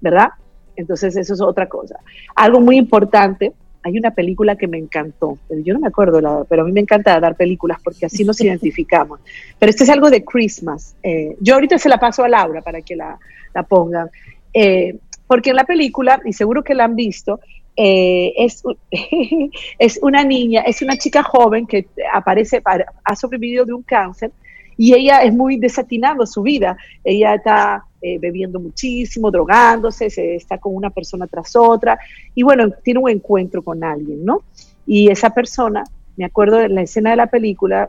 [0.00, 0.30] ¿verdad?
[0.76, 1.98] Entonces, eso es otra cosa.
[2.34, 6.62] Algo muy importante, hay una película que me encantó, pero yo no me acuerdo, pero
[6.62, 9.20] a mí me encanta dar películas porque así nos identificamos.
[9.58, 10.94] Pero este es algo de Christmas.
[11.02, 13.18] Eh, yo ahorita se la paso a Laura para que la,
[13.54, 14.10] la pongan.
[14.52, 14.98] Eh,
[15.30, 17.38] porque en la película, y seguro que la han visto,
[17.76, 18.64] eh, es,
[19.78, 22.60] es una niña, es una chica joven que aparece,
[23.04, 24.32] ha sobrevivido de un cáncer
[24.76, 26.76] y ella es muy desatinada su vida.
[27.04, 31.96] Ella está eh, bebiendo muchísimo, drogándose, se está con una persona tras otra
[32.34, 34.42] y bueno, tiene un encuentro con alguien, ¿no?
[34.84, 35.84] Y esa persona,
[36.16, 37.88] me acuerdo de la escena de la película,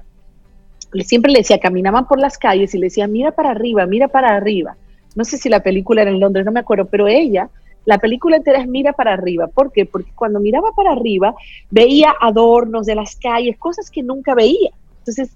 [1.04, 4.36] siempre le decía, caminaban por las calles y le decía, mira para arriba, mira para
[4.36, 4.78] arriba
[5.16, 7.50] no sé si la película era en Londres, no me acuerdo, pero ella,
[7.86, 9.48] la película entera es mira para arriba.
[9.48, 9.86] ¿Por qué?
[9.86, 11.34] Porque cuando miraba para arriba
[11.70, 14.72] veía adornos de las calles, cosas que nunca veía.
[15.00, 15.32] Entonces,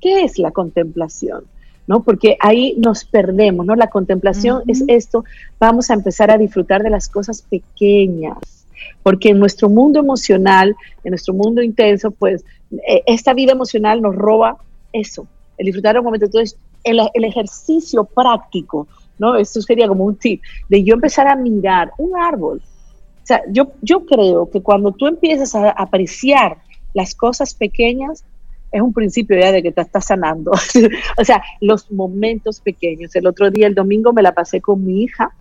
[0.00, 1.44] ¿qué es la contemplación?
[1.86, 2.02] ¿No?
[2.02, 3.76] Porque ahí nos perdemos, ¿no?
[3.76, 5.24] La contemplación es esto,
[5.60, 8.66] vamos a empezar a disfrutar de las cosas pequeñas,
[9.04, 14.16] porque en nuestro mundo emocional, en nuestro mundo intenso, pues e, esta vida emocional nos
[14.16, 14.56] roba
[14.92, 16.26] eso, el disfrutar de un momento.
[16.26, 19.36] Entonces, el, el ejercicio práctico ¿no?
[19.36, 22.60] Esto sería como un tip, de yo empezar a mirar un árbol.
[22.62, 26.58] O sea, yo, yo creo que cuando tú empiezas a apreciar
[26.94, 28.24] las cosas pequeñas,
[28.70, 30.52] es un principio ya de que te estás sanando.
[31.18, 33.14] o sea, los momentos pequeños.
[33.16, 35.32] El otro día, el domingo, me la pasé con mi hija,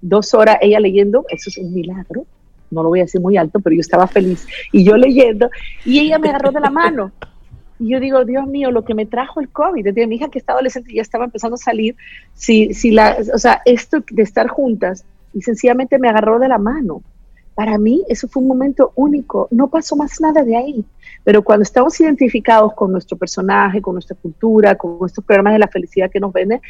[0.00, 2.26] dos horas ella leyendo, eso es un milagro,
[2.70, 4.46] no lo voy a decir muy alto, pero yo estaba feliz.
[4.72, 5.48] Y yo leyendo,
[5.84, 7.12] y ella me agarró de la mano.
[7.78, 10.38] Y yo digo, Dios mío, lo que me trajo el COVID, desde mi hija que
[10.38, 11.96] está adolescente ya estaba empezando a salir,
[12.34, 16.58] si, si la, o sea, esto de estar juntas, y sencillamente me agarró de la
[16.58, 17.02] mano.
[17.54, 20.84] Para mí eso fue un momento único, no pasó más nada de ahí.
[21.22, 25.68] Pero cuando estamos identificados con nuestro personaje, con nuestra cultura, con nuestros programas de la
[25.68, 26.60] felicidad que nos venden,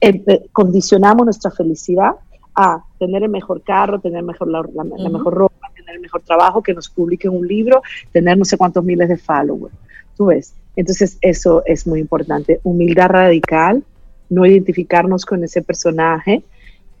[0.00, 2.12] eh, eh, condicionamos nuestra felicidad
[2.54, 6.74] a tener el mejor carro, tener mejor la, mejor ropa, tener el mejor trabajo, que
[6.74, 9.74] nos publiquen un libro, tener no sé cuántos miles de followers.
[10.16, 10.54] Tú ves.
[10.76, 12.60] Entonces eso es muy importante.
[12.62, 13.84] Humildad radical,
[14.28, 16.42] no identificarnos con ese personaje,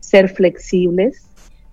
[0.00, 1.24] ser flexibles,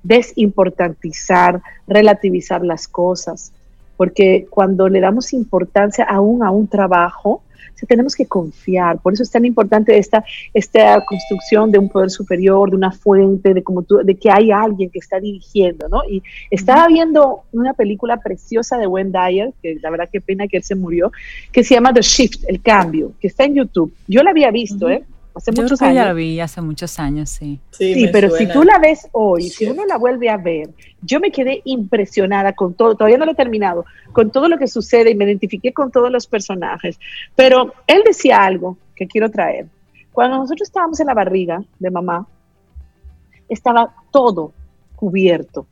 [0.03, 3.51] desimportantizar, relativizar las cosas,
[3.97, 7.43] porque cuando le damos importancia aún a un trabajo,
[7.87, 8.99] tenemos que confiar.
[8.99, 13.53] Por eso es tan importante esta, esta construcción de un poder superior, de una fuente,
[13.53, 16.01] de, como tú, de que hay alguien que está dirigiendo, ¿no?
[16.09, 20.57] Y estaba viendo una película preciosa de Wayne Dyer, que la verdad qué pena que
[20.57, 21.11] él se murió,
[21.51, 23.93] que se llama The Shift, El Cambio, que está en YouTube.
[24.07, 25.03] Yo la había visto, ¿eh?
[25.33, 25.95] Hace Yo muchos años.
[25.95, 27.59] ya la vi hace muchos años, sí.
[27.71, 30.69] Sí, pero si tú la ves hoy, si uno la vuelve a ver,
[31.01, 34.67] yo me quedé impresionada con todo, todavía no lo he terminado, con todo lo que
[34.67, 36.99] sucede y me identifiqué con todos los personajes.
[37.35, 39.67] Pero él decía algo que quiero traer.
[40.11, 42.27] Cuando nosotros estábamos en la barriga de mamá,
[43.47, 44.53] estaba todo
[44.95, 45.65] cubierto.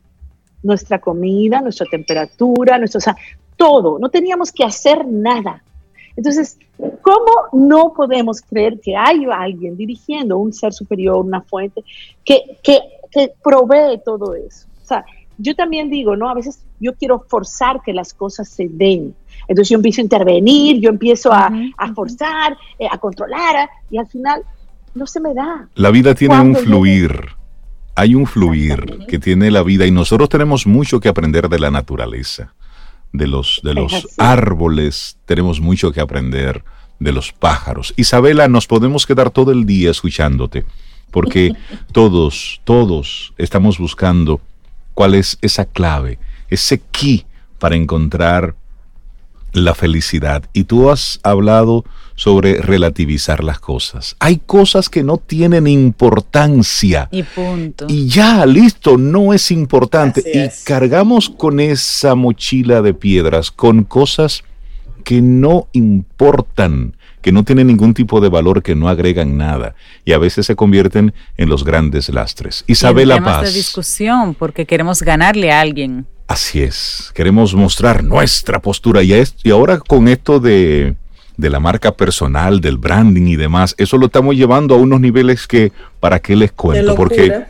[0.62, 3.16] Nuestra comida, nuestra temperatura, nuestro, o sea,
[3.56, 3.98] todo.
[3.98, 5.62] No teníamos que hacer nada.
[6.16, 6.58] Entonces,
[7.02, 11.82] ¿cómo no podemos creer que hay alguien dirigiendo un ser superior, una fuente,
[12.24, 14.66] que, que, que provee todo eso?
[14.82, 15.04] O sea,
[15.38, 16.28] yo también digo, ¿no?
[16.28, 19.14] A veces yo quiero forzar que las cosas se den.
[19.48, 24.06] Entonces yo empiezo a intervenir, yo empiezo a, a forzar, eh, a controlar, y al
[24.06, 24.42] final
[24.94, 25.68] no se me da.
[25.74, 27.30] La vida tiene un fluir.
[27.94, 31.70] Hay un fluir que tiene la vida y nosotros tenemos mucho que aprender de la
[31.70, 32.54] naturaleza
[33.12, 36.64] de los, de los árboles, tenemos mucho que aprender
[37.00, 37.92] de los pájaros.
[37.96, 40.64] Isabela, nos podemos quedar todo el día escuchándote,
[41.10, 41.52] porque
[41.92, 44.40] todos, todos estamos buscando
[44.94, 47.24] cuál es esa clave, ese key
[47.58, 48.54] para encontrar
[49.52, 50.44] la felicidad.
[50.52, 51.84] Y tú has hablado
[52.14, 54.14] sobre relativizar las cosas.
[54.20, 57.08] Hay cosas que no tienen importancia.
[57.10, 57.86] Y punto.
[57.88, 60.22] Y ya, listo, no es importante.
[60.32, 64.44] y cargamos con esa mochila de piedras, con cosas
[65.00, 69.74] que no importan, que no tienen ningún tipo de valor, que no agregan nada.
[70.04, 72.64] Y a veces se convierten en los grandes lastres.
[72.66, 73.42] Isabela Paz.
[73.42, 76.06] de discusión, porque queremos ganarle a alguien.
[76.26, 80.94] Así es, queremos mostrar nuestra postura y, y ahora con esto de,
[81.36, 85.48] de, la marca personal, del branding y demás, eso lo estamos llevando a unos niveles
[85.48, 86.94] que, ¿para qué les cuento?
[86.94, 87.46] Porque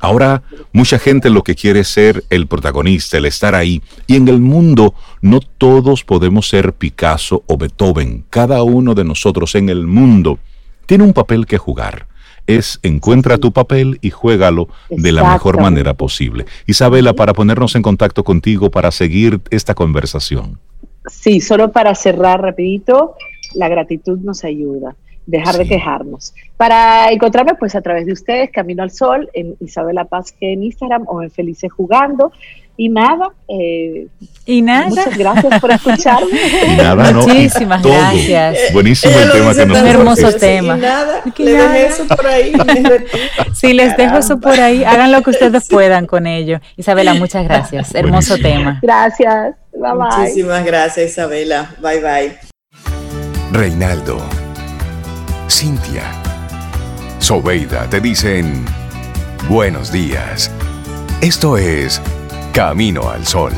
[0.00, 3.82] ahora mucha gente lo que quiere es ser el protagonista, el estar ahí.
[4.06, 8.24] Y en el mundo no todos podemos ser Picasso o Beethoven.
[8.30, 10.38] Cada uno de nosotros en el mundo
[10.86, 12.06] tiene un papel que jugar
[12.46, 16.46] es encuentra tu papel y juégalo de la mejor manera posible.
[16.66, 20.58] Isabela, para ponernos en contacto contigo, para seguir esta conversación.
[21.06, 23.14] Sí, solo para cerrar rapidito,
[23.54, 26.34] la gratitud nos ayuda, dejar de quejarnos.
[26.56, 31.04] Para encontrarme, pues a través de ustedes, Camino al Sol, en Isabela Paz en Instagram
[31.08, 32.32] o en Felices Jugando.
[32.78, 34.06] Y nada, eh,
[34.44, 34.88] y nada.
[34.88, 36.38] Muchas gracias por escucharme.
[36.66, 38.58] Y nada, no, Muchísimas gracias.
[38.74, 40.76] Buenísimo el tema que nos Un hermoso tema.
[40.76, 42.52] Y nada, le dejé eso por ahí.
[43.54, 44.84] sí, les dejo eso por ahí.
[44.84, 46.60] Hagan lo que ustedes puedan con ello.
[46.76, 47.94] Isabela, muchas gracias.
[47.94, 48.78] Hermoso tema.
[48.82, 49.54] Gracias.
[49.72, 50.18] Bye bye.
[50.18, 51.74] Muchísimas gracias, Isabela.
[51.80, 52.38] Bye bye.
[53.52, 54.18] Reinaldo,
[55.48, 56.02] Cintia,
[57.18, 58.64] Sobeida te dicen
[59.48, 60.50] buenos días.
[61.20, 62.02] Esto es
[62.52, 63.52] Camino al Sol.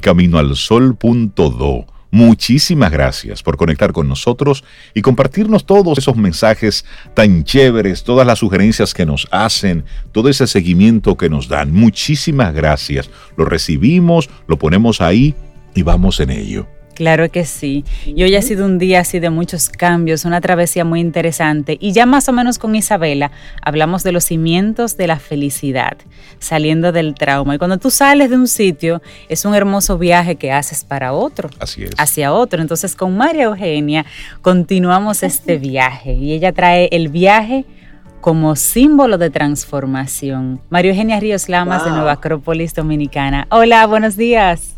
[0.00, 1.95] Camino al Sol.do.
[2.10, 4.64] Muchísimas gracias por conectar con nosotros
[4.94, 10.46] y compartirnos todos esos mensajes tan chéveres, todas las sugerencias que nos hacen, todo ese
[10.46, 11.72] seguimiento que nos dan.
[11.72, 13.10] Muchísimas gracias.
[13.36, 15.34] Lo recibimos, lo ponemos ahí
[15.74, 16.75] y vamos en ello.
[16.96, 17.84] Claro que sí.
[18.06, 21.76] Y hoy ha sido un día así de muchos cambios, una travesía muy interesante.
[21.78, 23.30] Y ya más o menos con Isabela
[23.60, 25.98] hablamos de los cimientos de la felicidad,
[26.38, 27.54] saliendo del trauma.
[27.54, 31.50] Y cuando tú sales de un sitio, es un hermoso viaje que haces para otro.
[31.60, 31.90] Así es.
[31.98, 32.62] Hacia otro.
[32.62, 34.06] Entonces con María Eugenia
[34.40, 36.14] continuamos este viaje.
[36.14, 37.66] Y ella trae el viaje
[38.22, 40.62] como símbolo de transformación.
[40.70, 43.46] María Eugenia Ríos Lamas de Nueva Acrópolis Dominicana.
[43.50, 44.75] Hola, buenos días.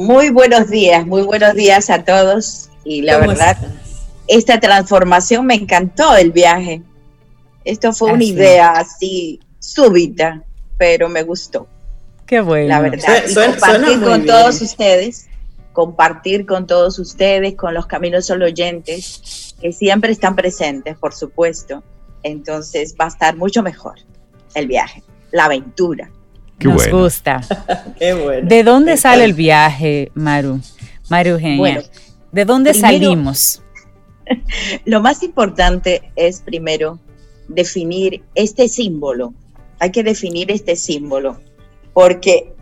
[0.00, 2.70] Muy buenos días, muy buenos días a todos.
[2.84, 3.58] Y la verdad,
[4.28, 6.80] esta transformación me encantó el viaje.
[7.66, 10.42] Esto fue una idea así súbita,
[10.78, 11.68] pero me gustó.
[12.24, 12.68] Qué bueno.
[12.68, 15.26] La verdad, y compartir con todos ustedes,
[15.74, 21.82] compartir con todos ustedes, con los caminos solo oyentes, que siempre están presentes, por supuesto.
[22.22, 23.98] Entonces va a estar mucho mejor
[24.54, 26.10] el viaje, la aventura.
[26.62, 27.40] Nos gusta.
[27.98, 28.48] Qué bueno.
[28.48, 30.60] ¿De dónde sale el viaje, Maru?
[31.08, 31.82] Maru Eugenia.
[32.32, 33.62] ¿De dónde salimos?
[34.84, 36.98] Lo más importante es primero
[37.48, 39.34] definir este símbolo.
[39.78, 41.38] Hay que definir este símbolo
[41.92, 42.52] porque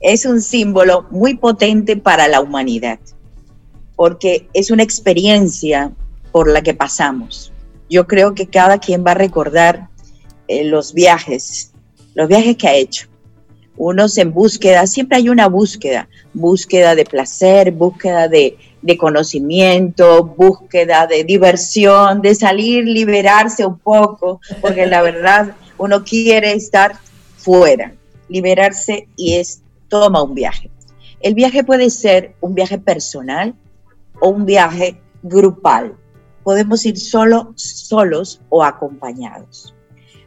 [0.00, 2.98] es un símbolo muy potente para la humanidad,
[3.96, 5.92] porque es una experiencia
[6.32, 7.52] por la que pasamos.
[7.90, 9.88] Yo creo que cada quien va a recordar
[10.48, 11.72] eh, los viajes,
[12.14, 13.08] los viajes que ha hecho
[13.76, 18.56] unos en búsqueda, siempre hay una búsqueda, búsqueda de placer, búsqueda de,
[18.98, 26.96] conocimiento, búsqueda de diversión, de salir, liberarse un poco, porque la verdad uno quiere estar
[27.36, 27.92] fuera,
[28.28, 30.70] liberarse y es toma un viaje.
[31.20, 33.54] El viaje puede ser un viaje personal
[34.20, 35.96] o un viaje grupal.
[36.44, 39.74] Podemos ir solo, solos o acompañados.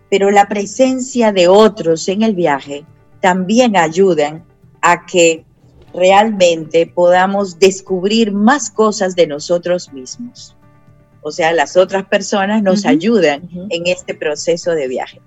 [0.10, 2.86] Pero la presencia de otros en el viaje
[3.22, 4.46] también ayudan
[4.82, 5.46] a que
[5.94, 10.56] realmente podamos descubrir más cosas de nosotros mismos.
[11.22, 15.22] O sea, las otras personas nos ayudan en este proceso de viaje.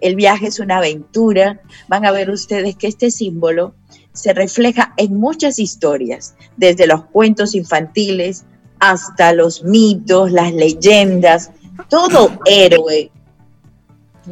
[0.00, 1.60] El viaje es una aventura.
[1.88, 3.74] Van a ver ustedes que este símbolo
[4.12, 8.44] se refleja en muchas historias, desde los cuentos infantiles
[8.80, 11.52] hasta los mitos, las leyendas.
[11.88, 13.10] Todo héroe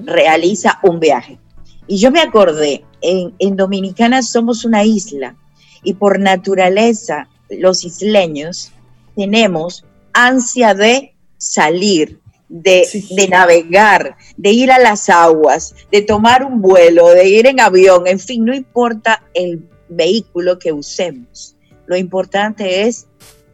[0.05, 1.39] realiza un viaje.
[1.87, 5.36] Y yo me acordé en, Dominicana somos una isla
[5.82, 8.72] y por naturaleza los isleños
[9.14, 16.62] tenemos ansia de salir, de, de, navegar, de ir a las aguas, de tomar un
[16.62, 21.57] vuelo, de ir en avión, en fin, no importa el vehículo que usemos.
[21.86, 23.07] Lo importante es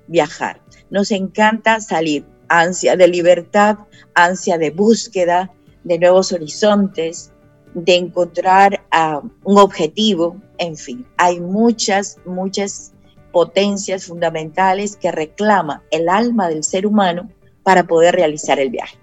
[0.07, 0.61] viajar.
[0.91, 3.79] Nos encanta salir, ansia de libertad,
[4.15, 5.53] ansia de búsqueda,
[5.85, 7.30] de nuevos horizontes,
[7.75, 12.93] de encontrar ah, un objetivo, en fin, hay muchas, muchas
[13.33, 17.31] potencias fundamentales que reclama el alma del ser humano
[17.63, 18.99] para poder realizar el viaje.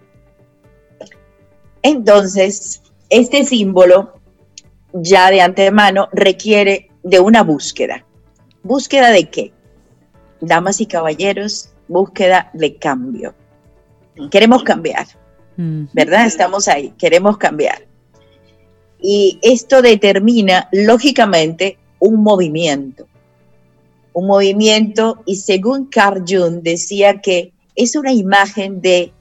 [1.81, 4.13] Entonces, este símbolo
[4.93, 8.05] ya de antemano requiere de una búsqueda.
[8.63, 9.53] ¿Búsqueda de qué?
[10.41, 13.33] Damas y caballeros, búsqueda de cambio.
[14.31, 15.07] Queremos cambiar,
[15.55, 16.25] ¿verdad?
[16.25, 17.86] Estamos ahí, queremos cambiar.
[19.01, 23.07] Y esto determina, lógicamente, un movimiento.
[24.13, 29.11] Un movimiento, y según Carl Jung decía que es una imagen de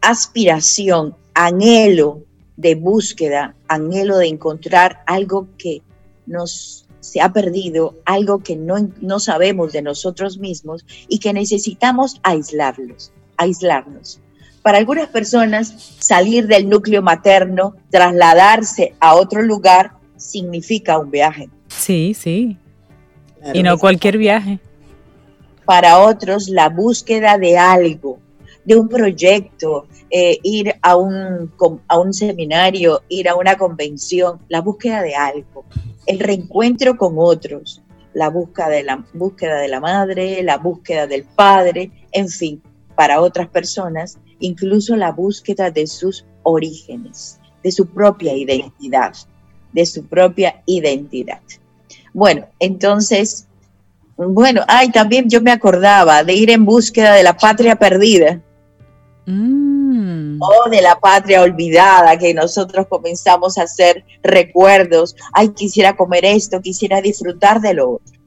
[0.00, 2.22] aspiración, anhelo
[2.56, 5.82] de búsqueda, anhelo de encontrar algo que
[6.26, 12.20] nos se ha perdido, algo que no, no sabemos de nosotros mismos y que necesitamos
[12.22, 14.20] aislarlos, aislarnos.
[14.62, 21.48] Para algunas personas, salir del núcleo materno, trasladarse a otro lugar, significa un viaje.
[21.68, 22.56] Sí, sí.
[23.52, 24.60] y no cualquier viaje.
[25.64, 28.18] Para otros, la búsqueda de algo,
[28.64, 31.52] de un proyecto, eh, ir a un,
[31.88, 35.64] a un seminario, ir a una convención, la búsqueda de algo,
[36.06, 37.82] el reencuentro con otros,
[38.14, 42.62] la búsqueda de la, búsqueda de la madre, la búsqueda del padre, en fin,
[42.94, 49.12] para otras personas incluso la búsqueda de sus orígenes, de su propia identidad,
[49.72, 51.40] de su propia identidad.
[52.12, 53.46] Bueno, entonces,
[54.16, 58.40] bueno, ay, también yo me acordaba de ir en búsqueda de la patria perdida.
[59.26, 60.38] Mm.
[60.40, 65.14] O de la patria olvidada, que nosotros comenzamos a hacer recuerdos.
[65.32, 68.20] Ay, quisiera comer esto, quisiera disfrutar de lo otro.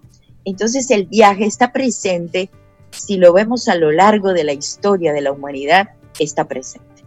[0.46, 2.50] Entonces el viaje está presente,
[2.92, 5.90] si lo vemos a lo largo de la historia de la humanidad,
[6.20, 7.04] está presente.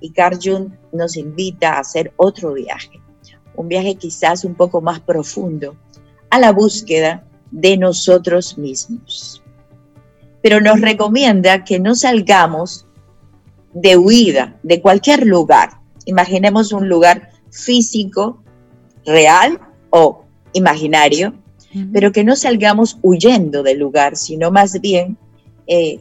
[0.00, 3.00] Y Carl Jung nos invita a hacer otro viaje,
[3.56, 5.76] un viaje quizás un poco más profundo,
[6.30, 9.42] a la búsqueda de nosotros mismos.
[10.42, 12.86] Pero nos recomienda que no salgamos
[13.72, 15.80] de huida de cualquier lugar.
[16.04, 18.42] Imaginemos un lugar físico,
[19.04, 21.34] real o imaginario,
[21.92, 25.18] pero que no salgamos huyendo del lugar, sino más bien
[25.66, 26.00] eh,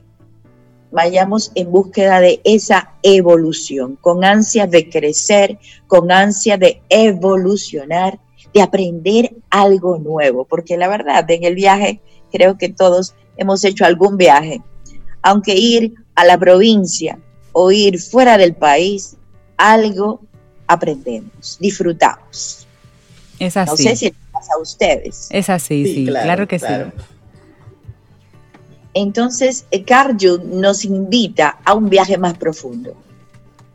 [0.92, 8.20] vayamos en búsqueda de esa evolución, con ansia de crecer, con ansia de evolucionar,
[8.54, 12.00] de aprender algo nuevo, porque la verdad, en el viaje
[12.32, 14.62] creo que todos hemos hecho algún viaje,
[15.22, 17.20] aunque ir a la provincia
[17.52, 19.18] o ir fuera del país,
[19.58, 20.22] algo
[20.68, 22.68] aprendemos, disfrutamos.
[23.40, 23.84] Es así.
[23.84, 25.28] No sé si pasa a ustedes.
[25.32, 26.66] Es así, sí, claro, que sí.
[29.00, 32.96] Entonces, Carl Jung nos invita a un viaje más profundo,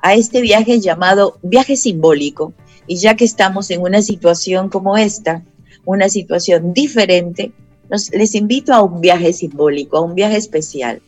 [0.01, 2.53] a este viaje llamado viaje simbólico.
[2.89, 5.45] Y ya que estamos en una situación como esta,
[5.85, 7.53] una situación diferente,
[8.11, 11.01] les invito a un viaje simbólico, a un viaje especial,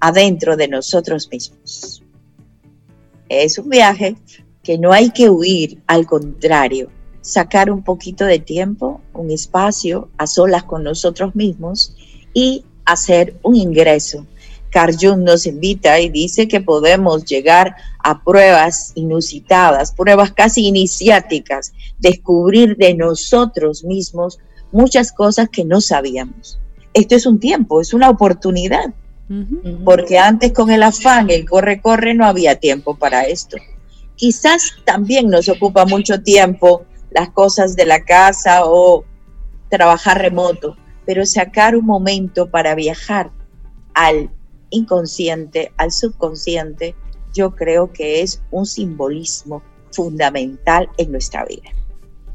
[0.00, 2.02] adentro de nosotros mismos.
[3.28, 4.16] Es un viaje
[4.62, 6.88] que no hay que huir, al contrario,
[7.20, 11.94] sacar un poquito de tiempo, un espacio a solas con nosotros mismos
[12.32, 14.26] y hacer un ingreso.
[14.70, 21.72] Carl Jung nos invita y dice que podemos llegar a pruebas inusitadas, pruebas casi iniciáticas,
[21.98, 24.38] descubrir de nosotros mismos
[24.72, 26.58] muchas cosas que no sabíamos.
[26.94, 28.94] Esto es un tiempo, es una oportunidad,
[29.84, 33.56] porque antes con el afán, el corre-corre, no había tiempo para esto.
[34.16, 39.04] Quizás también nos ocupa mucho tiempo las cosas de la casa o
[39.70, 40.76] trabajar remoto,
[41.06, 43.30] pero sacar un momento para viajar
[43.94, 44.30] al
[44.70, 46.94] inconsciente, al subconsciente,
[47.34, 51.70] yo creo que es un simbolismo fundamental en nuestra vida.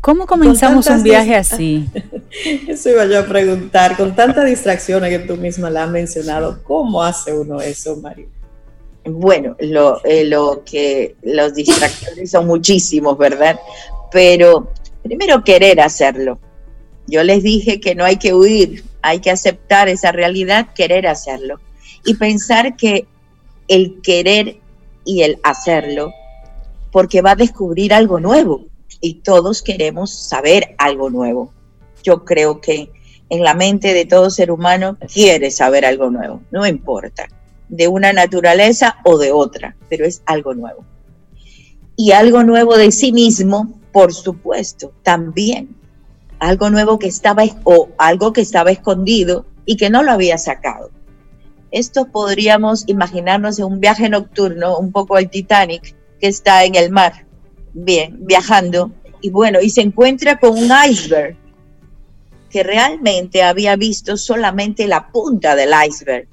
[0.01, 1.85] ¿Cómo comenzamos un viaje así?
[2.67, 7.03] Eso iba yo a preguntar, con tantas distracciones que tú misma la has mencionado, ¿cómo
[7.03, 8.29] hace uno eso, Mario?
[9.03, 13.59] Bueno, lo, eh, lo que los distractores son muchísimos, ¿verdad?
[14.11, 14.71] Pero
[15.03, 16.39] primero querer hacerlo,
[17.07, 21.59] yo les dije que no hay que huir, hay que aceptar esa realidad, querer hacerlo.
[22.05, 23.07] Y pensar que
[23.67, 24.59] el querer
[25.05, 26.13] y el hacerlo,
[26.91, 28.65] porque va a descubrir algo nuevo
[28.99, 31.53] y todos queremos saber algo nuevo.
[32.03, 32.91] Yo creo que
[33.29, 37.27] en la mente de todo ser humano quiere saber algo nuevo, no importa,
[37.69, 40.85] de una naturaleza o de otra, pero es algo nuevo.
[41.95, 45.75] Y algo nuevo de sí mismo, por supuesto, también
[46.39, 50.91] algo nuevo que estaba o algo que estaba escondido y que no lo había sacado.
[51.71, 56.91] Esto podríamos imaginarnos en un viaje nocturno, un poco el Titanic, que está en el
[56.91, 57.25] mar,
[57.73, 61.35] bien, viajando, y bueno, y se encuentra con un iceberg
[62.49, 66.27] que realmente había visto solamente la punta del iceberg,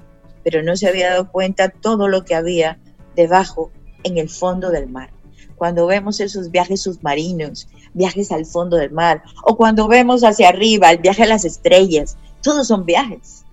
[0.44, 2.78] pero no se había dado cuenta todo lo que había
[3.16, 3.72] debajo
[4.04, 5.10] en el fondo del mar.
[5.56, 10.90] Cuando vemos esos viajes submarinos viajes al fondo del mar, o cuando vemos hacia arriba,
[10.90, 13.44] el viaje a las estrellas, todos son viajes.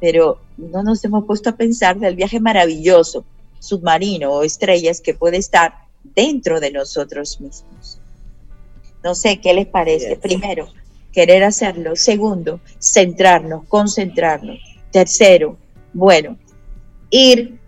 [0.00, 3.24] Pero no nos hemos puesto a pensar del viaje maravilloso,
[3.58, 7.98] submarino o estrellas que puede estar dentro de nosotros mismos.
[9.04, 10.16] No sé qué les parece.
[10.16, 10.68] Primero,
[11.12, 11.96] querer hacerlo.
[11.96, 14.58] Segundo, centrarnos, concentrarnos.
[14.90, 15.56] Tercero,
[15.92, 16.36] bueno,
[17.10, 17.58] ir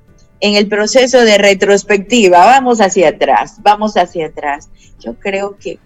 [0.45, 4.69] en el proceso de retrospectiva, vamos hacia atrás, vamos hacia atrás.
[5.01, 5.79] Yo creo que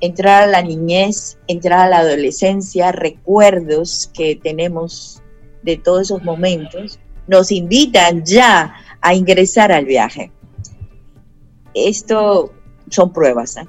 [0.00, 5.22] entrar a la niñez, entrar a la adolescencia, recuerdos que tenemos
[5.62, 6.98] de todos esos momentos,
[7.28, 10.32] nos invitan ya a ingresar al viaje.
[11.72, 12.52] Esto
[12.90, 13.68] son pruebas, ¿eh?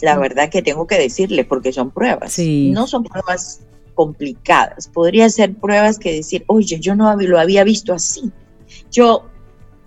[0.00, 0.20] la mm.
[0.22, 2.36] verdad que tengo que decirle, porque son pruebas.
[2.36, 3.60] No son pruebas
[3.94, 4.88] complicadas.
[4.88, 8.32] Podría ser pruebas que decir, oye, yo no lo había visto así.
[8.90, 9.30] Yo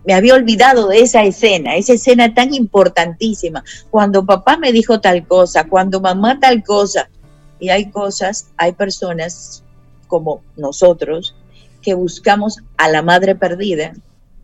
[0.10, 5.28] me había olvidado de esa escena, esa escena tan importantísima, cuando papá me dijo tal
[5.28, 7.12] cosa, cuando mamá tal cosa.
[7.60, 9.64] Y hay cosas, hay personas
[10.08, 11.36] como nosotros
[11.84, 13.94] que buscamos a la madre perdida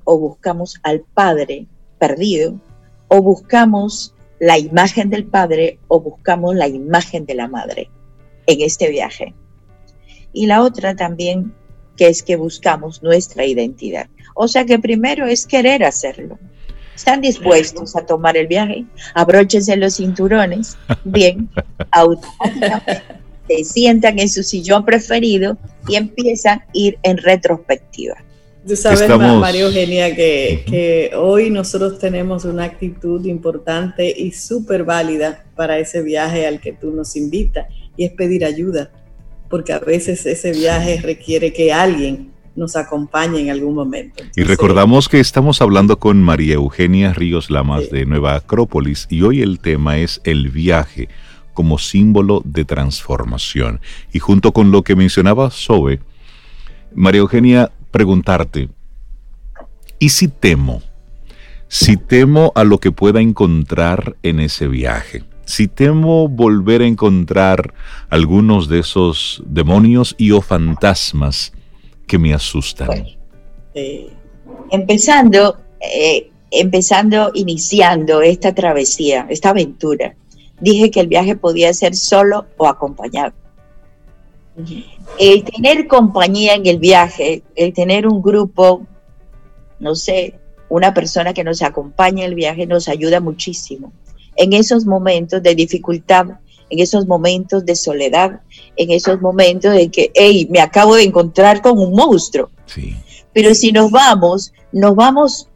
[0.03, 1.65] o buscamos al padre
[1.97, 2.59] perdido
[3.07, 7.89] o buscamos la imagen del padre o buscamos la imagen de la madre
[8.45, 9.33] en este viaje.
[10.31, 11.55] Y la otra también
[11.97, 14.05] que es que buscamos nuestra identidad.
[14.35, 16.37] O sea que primero es querer hacerlo.
[16.95, 18.85] ¿Están dispuestos a tomar el viaje?
[19.15, 20.77] Abróchense los cinturones.
[21.03, 21.49] Bien,
[21.91, 23.01] automáticamente
[23.47, 25.57] se sientan en su sillón preferido
[25.87, 28.15] y empiezan a ir en retrospectiva.
[28.67, 35.45] Tú sabes, María Eugenia, que, que, hoy nosotros tenemos una actitud importante y súper válida
[35.55, 38.89] para ese viaje al que tú nos invitas y es pedir ayuda
[39.49, 44.23] porque a veces ese viaje requiere que alguien nos acompañe en algún momento.
[44.35, 49.41] y recordamos que estamos hablando con María Eugenia Ríos Lamas de Nueva Acrópolis y hoy
[49.41, 51.09] el tema es el viaje
[51.53, 53.79] como símbolo de transformación.
[54.13, 56.01] Y junto con lo que mencionaba Sobe,
[56.93, 58.69] María Eugenia, preguntarte,
[59.99, 60.83] ¿y si temo?
[61.67, 67.73] Si temo a lo que pueda encontrar en ese viaje, si temo volver a encontrar
[68.09, 71.53] algunos de esos demonios y o fantasmas
[72.07, 73.05] que me asustan.
[74.71, 80.15] empezando, eh, empezando, iniciando esta travesía, esta aventura,
[80.59, 83.33] dije que el viaje podía ser solo o acompañado.
[85.19, 88.85] El tener compañía en el viaje, el tener un grupo,
[89.79, 90.39] no sé,
[90.69, 93.91] una persona que nos acompaña en el viaje nos ayuda muchísimo.
[94.37, 96.39] En esos momentos de dificultad,
[96.69, 98.41] en esos momentos de soledad,
[98.75, 102.49] en esos momentos de que, hey, me acabo de encontrar con un monstruo.
[103.33, 105.49] Pero si nos vamos, nos vamos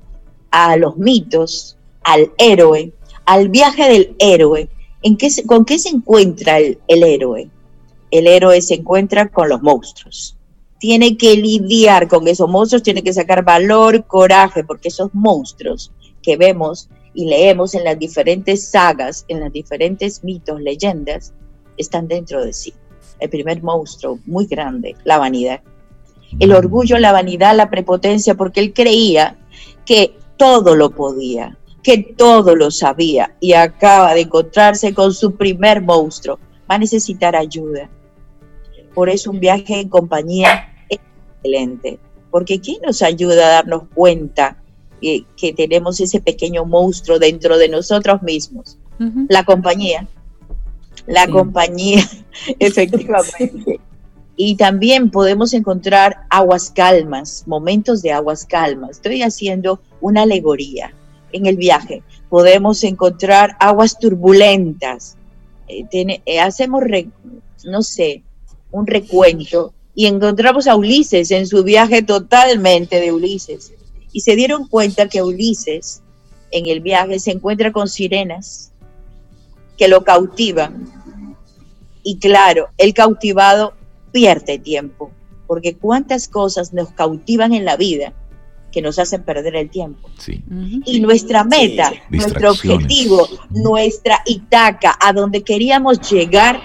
[0.51, 2.91] a los mitos, al héroe,
[3.25, 4.69] al viaje del héroe.
[5.01, 7.49] ¿En qué, ¿Con qué se encuentra el, el héroe?
[8.11, 10.35] El héroe se encuentra con los monstruos.
[10.79, 15.91] Tiene que lidiar con esos monstruos, tiene que sacar valor, coraje, porque esos monstruos
[16.21, 21.33] que vemos y leemos en las diferentes sagas, en las diferentes mitos, leyendas,
[21.77, 22.73] están dentro de sí.
[23.19, 25.61] El primer monstruo, muy grande, la vanidad.
[26.39, 29.37] El orgullo, la vanidad, la prepotencia, porque él creía
[29.85, 35.81] que todo lo podía, que todo lo sabía y acaba de encontrarse con su primer
[35.81, 36.39] monstruo.
[36.69, 37.89] Va a necesitar ayuda.
[38.93, 40.99] Por eso un viaje en compañía es
[41.35, 41.99] excelente,
[42.29, 44.61] porque ¿quién nos ayuda a darnos cuenta
[45.01, 48.77] que, tenemos ese pequeño monstruo dentro de nosotros mismos.
[49.29, 50.07] La compañía.
[51.07, 52.03] La compañía,
[52.59, 53.79] efectivamente.
[54.35, 58.91] Y también podemos encontrar aguas calmas, momentos de aguas calmas.
[58.91, 60.93] Estoy haciendo una alegoría
[61.31, 62.03] en el viaje.
[62.29, 65.17] Podemos encontrar aguas turbulentas.
[65.67, 66.83] Eh, eh, hacemos,
[67.65, 68.23] no sé,
[68.71, 73.73] un recuento y encontramos a Ulises en su viaje totalmente de Ulises
[74.11, 76.01] y se dieron cuenta que Ulises
[76.51, 78.71] en el viaje se encuentra con sirenas
[79.77, 80.91] que lo cautivan.
[82.03, 83.73] Y claro, el cautivado
[84.11, 85.11] pierde tiempo,
[85.47, 88.13] porque cuántas cosas nos cautivan en la vida
[88.71, 90.09] que nos hacen perder el tiempo.
[90.85, 96.59] Y nuestra meta, nuestro objetivo, nuestra Itaca, a donde queríamos llegar,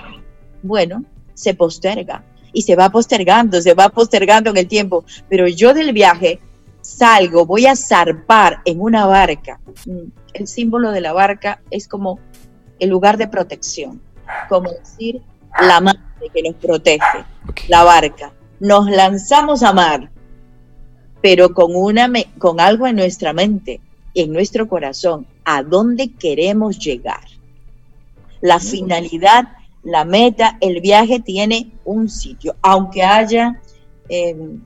[0.63, 2.25] bueno, se posterga.
[2.53, 5.05] Y se va postergando, se va postergando en el tiempo.
[5.29, 6.39] Pero yo del viaje
[6.85, 9.59] salgo, voy a zarpar en una barca.
[9.87, 12.19] Mm, el símbolo de la barca es como
[12.79, 14.01] el lugar de protección,
[14.49, 15.23] como decir
[15.61, 16.01] la madre
[16.33, 17.25] que nos protege,
[17.69, 18.33] la barca.
[18.61, 20.11] Nos lanzamos a mar,
[21.23, 23.81] pero con, una, con algo en nuestra mente,
[24.15, 27.25] en nuestro corazón, a dónde queremos llegar.
[28.41, 29.49] La finalidad,
[29.83, 33.61] la meta, el viaje tiene un sitio, aunque haya,
[34.09, 34.61] em,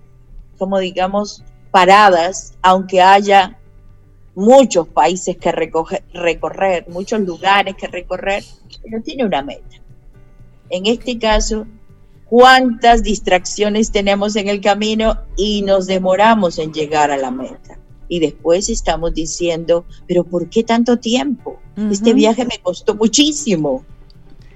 [0.59, 1.45] como digamos,
[1.79, 3.57] paradas, aunque haya
[4.35, 8.43] muchos países que recorrer, muchos lugares que recorrer,
[8.83, 9.77] pero tiene una meta.
[10.71, 11.69] En este caso,
[12.25, 17.79] cuántas distracciones tenemos en el camino y nos demoramos en llegar a la meta.
[18.09, 21.61] Y después estamos diciendo, pero ¿por qué tanto tiempo?
[21.93, 23.85] Este viaje me costó muchísimo.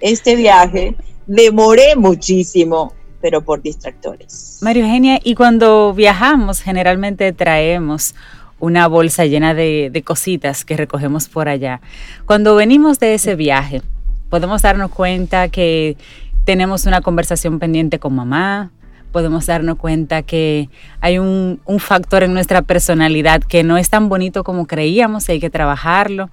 [0.00, 0.96] Este viaje
[1.28, 4.58] demoré muchísimo pero por distractores.
[4.60, 8.14] María Eugenia, y cuando viajamos generalmente traemos
[8.58, 11.80] una bolsa llena de, cositas que recogemos por allá.
[12.26, 13.82] Cuando venimos de ese viaje,
[14.28, 15.96] podemos darnos cuenta que
[16.44, 18.70] tenemos una conversación pendiente con mamá,
[19.10, 20.68] podemos darnos cuenta que
[21.00, 25.32] hay un, un, factor en nuestra personalidad que no es tan bonito como creíamos y
[25.32, 26.30] hay que trabajarlo.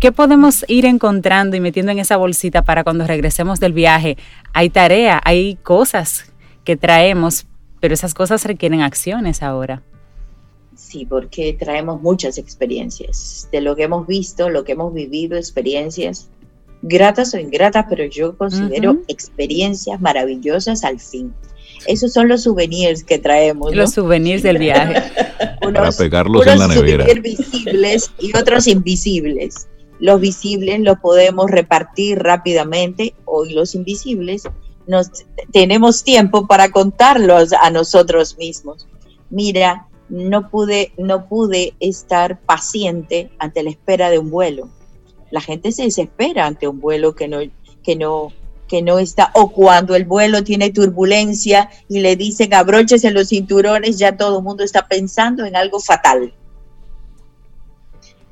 [0.00, 4.16] ¿Qué podemos ir encontrando y metiendo en esa bolsita para cuando regresemos del viaje?
[4.54, 6.31] Hay tarea, hay cosas
[6.64, 7.46] que traemos,
[7.80, 9.82] pero esas cosas requieren acciones ahora.
[10.76, 16.28] Sí, porque traemos muchas experiencias, de lo que hemos visto, lo que hemos vivido, experiencias
[16.82, 21.32] gratas o ingratas, pero yo considero experiencias maravillosas al fin.
[21.86, 23.74] Esos son los souvenirs que traemos.
[23.74, 25.02] Los souvenirs del viaje.
[25.60, 27.06] Para pegarlos en la nevera.
[27.20, 29.68] visibles y otros invisibles.
[30.00, 34.42] Los visibles los podemos repartir rápidamente o los invisibles
[34.86, 35.10] nos,
[35.52, 38.86] tenemos tiempo para contarlos a nosotros mismos.
[39.30, 44.68] Mira, no pude, no pude estar paciente ante la espera de un vuelo.
[45.30, 47.38] La gente se desespera ante un vuelo que no,
[47.82, 48.28] que no,
[48.68, 53.98] que no está, o cuando el vuelo tiene turbulencia y le dicen abróchese los cinturones,
[53.98, 56.34] ya todo el mundo está pensando en algo fatal.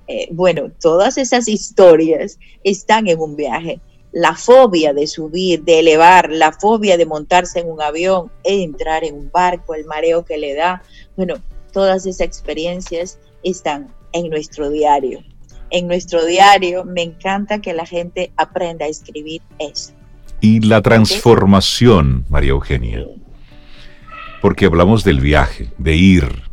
[0.07, 3.80] Eh, bueno, todas esas historias están en un viaje.
[4.12, 9.14] La fobia de subir, de elevar, la fobia de montarse en un avión, entrar en
[9.14, 10.82] un barco, el mareo que le da.
[11.16, 11.34] Bueno,
[11.72, 15.22] todas esas experiencias están en nuestro diario.
[15.70, 19.92] En nuestro diario me encanta que la gente aprenda a escribir eso.
[20.40, 23.06] Y la transformación, María Eugenia.
[24.42, 26.50] Porque hablamos del viaje, de ir,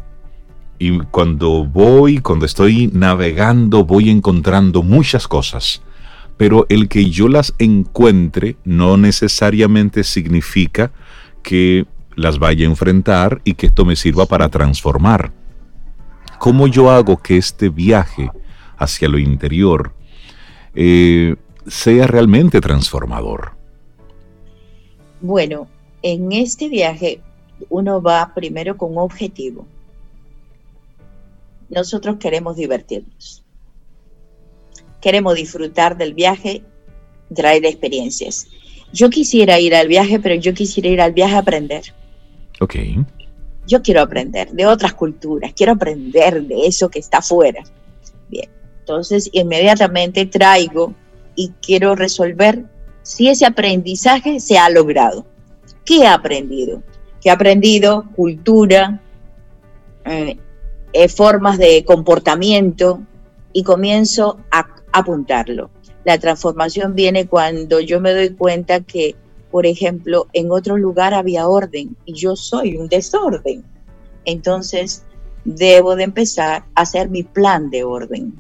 [0.80, 5.82] y cuando voy, cuando estoy navegando, voy encontrando muchas cosas.
[6.38, 10.92] Pero el que yo las encuentre no necesariamente significa
[11.44, 11.86] que
[12.16, 15.32] las vaya a enfrentar y que esto me sirva para transformar.
[16.40, 18.32] ¿Cómo yo hago que este viaje
[18.78, 19.94] hacia lo interior
[20.76, 21.36] eh,
[21.66, 23.54] sea realmente transformador?
[25.22, 25.68] Bueno,
[26.04, 27.22] en este viaje
[27.70, 29.66] uno va primero con un objetivo
[31.70, 33.44] nosotros queremos divertirnos.
[35.08, 36.64] Queremos disfrutar del viaje,
[37.34, 38.46] traer experiencias.
[38.92, 41.94] Yo quisiera ir al viaje, pero yo quisiera ir al viaje a aprender.
[42.60, 42.76] Ok.
[43.66, 47.64] Yo quiero aprender de otras culturas, quiero aprender de eso que está afuera.
[48.28, 48.50] Bien,
[48.80, 50.94] entonces inmediatamente traigo
[51.38, 52.66] y quiero resolver
[53.02, 55.26] si ese aprendizaje se ha logrado.
[55.86, 56.84] ¿Qué he aprendido?
[57.22, 58.04] ¿Qué he aprendido?
[58.14, 59.02] Cultura,
[60.04, 60.38] eh,
[60.92, 63.00] eh, formas de comportamiento
[63.54, 65.70] y comienzo a apuntarlo.
[66.04, 69.16] La transformación viene cuando yo me doy cuenta que,
[69.52, 73.64] por ejemplo, en otro lugar había orden y yo soy un desorden.
[74.26, 75.04] Entonces,
[75.44, 78.34] debo de empezar a hacer mi plan de orden,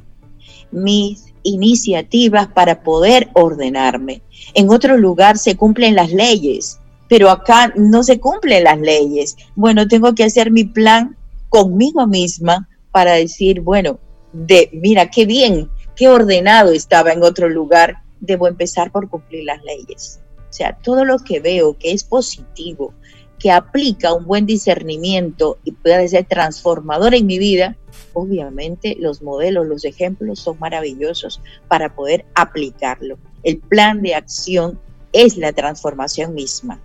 [0.71, 4.21] mis iniciativas para poder ordenarme.
[4.53, 9.37] En otro lugar se cumplen las leyes, pero acá no se cumplen las leyes.
[9.55, 11.15] Bueno, tengo que hacer mi plan
[11.49, 13.99] conmigo misma para decir, bueno,
[14.33, 19.61] de mira qué bien, qué ordenado estaba en otro lugar, debo empezar por cumplir las
[19.63, 20.21] leyes.
[20.49, 22.93] O sea, todo lo que veo que es positivo,
[23.39, 27.75] que aplica un buen discernimiento y puede ser transformador en mi vida,
[28.13, 33.17] obviamente los modelos, los ejemplos son maravillosos para poder aplicarlo.
[33.43, 34.79] El plan de acción
[35.13, 36.79] es la transformación misma.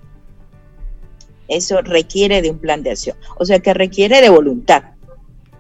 [1.49, 3.17] Eso requiere de un plan de acción.
[3.39, 4.85] O sea que requiere de voluntad.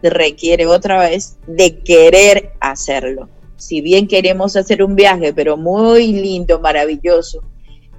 [0.02, 3.28] Requiere otra vez de querer hacerlo.
[3.62, 7.44] Si bien queremos hacer un viaje, pero muy lindo, maravilloso,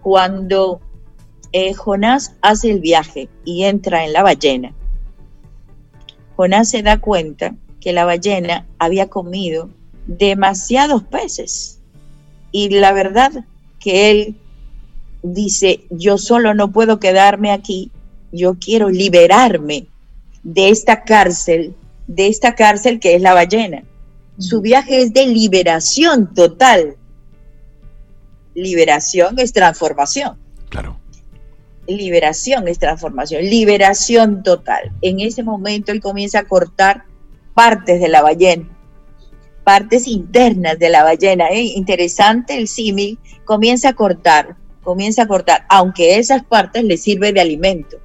[0.01, 0.82] cuando
[1.53, 4.74] eh, Jonás hace el viaje y entra en la ballena,
[6.36, 9.70] Jonás se da cuenta que la ballena había comido
[10.05, 11.80] demasiados peces.
[12.51, 13.32] Y la verdad
[13.80, 14.36] que él
[15.22, 17.89] dice, yo solo no puedo quedarme aquí,
[18.34, 19.88] yo quiero liberarme
[20.43, 21.74] de esta cárcel,
[22.07, 23.86] de esta cárcel que es la ballena.
[24.38, 26.97] Su viaje es de liberación total.
[28.55, 30.38] Liberación es transformación.
[30.69, 30.99] Claro.
[31.88, 34.91] Liberación es transformación, liberación total.
[35.01, 37.03] En ese momento él comienza a cortar
[37.53, 38.69] partes de la ballena,
[39.63, 41.49] partes internas de la ballena.
[41.49, 41.61] ¿eh?
[41.61, 47.41] Interesante el símil, comienza a cortar comienza a cortar, aunque esas partes le sirven de
[47.41, 47.97] alimento.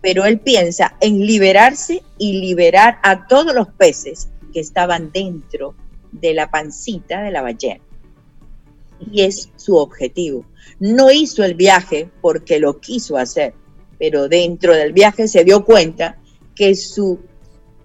[0.00, 5.74] Pero él piensa en liberarse y liberar a todos los peces que estaban dentro
[6.12, 7.82] de la pancita de la ballena.
[9.10, 10.44] Y es su objetivo.
[10.78, 13.54] No hizo el viaje porque lo quiso hacer,
[13.98, 16.18] pero dentro del viaje se dio cuenta
[16.54, 17.20] que su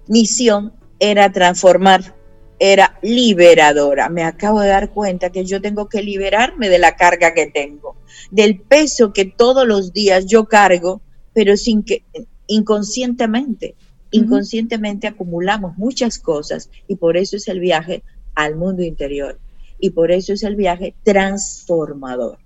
[0.08, 2.16] misión era transformar
[2.60, 4.10] era liberadora.
[4.10, 7.96] Me acabo de dar cuenta que yo tengo que liberarme de la carga que tengo,
[8.32, 11.02] del peso que todos los días yo cargo,
[11.34, 12.04] pero sin que
[12.48, 13.76] inconscientemente,
[14.12, 18.04] inconscientemente acumulamos muchas cosas y por eso es el viaje
[18.36, 19.40] al mundo interior
[19.80, 22.40] y por eso es el viaje transformador.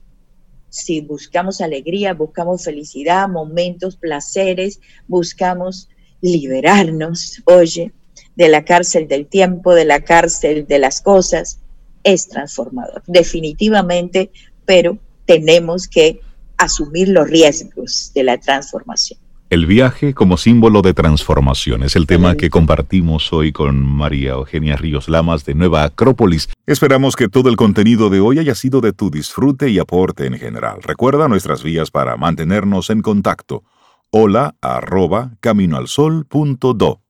[0.69, 5.89] Si buscamos alegría, buscamos felicidad, momentos, placeres, buscamos
[6.21, 7.91] liberarnos, oye,
[8.35, 11.59] de la cárcel del tiempo, de la cárcel de las cosas,
[12.03, 14.31] es transformador, definitivamente,
[14.65, 16.21] pero tenemos que
[16.57, 19.19] asumir los riesgos de la transformación.
[19.51, 24.77] El viaje como símbolo de transformación es el tema que compartimos hoy con María Eugenia
[24.77, 26.47] Ríos Lamas de Nueva Acrópolis.
[26.65, 30.39] Esperamos que todo el contenido de hoy haya sido de tu disfrute y aporte en
[30.39, 30.81] general.
[30.81, 33.65] Recuerda nuestras vías para mantenernos en contacto.
[34.09, 37.01] Hola arroba caminoalsol.do.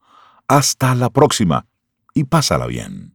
[0.47, 1.67] Hasta la próxima
[2.15, 3.10] y pásala bien.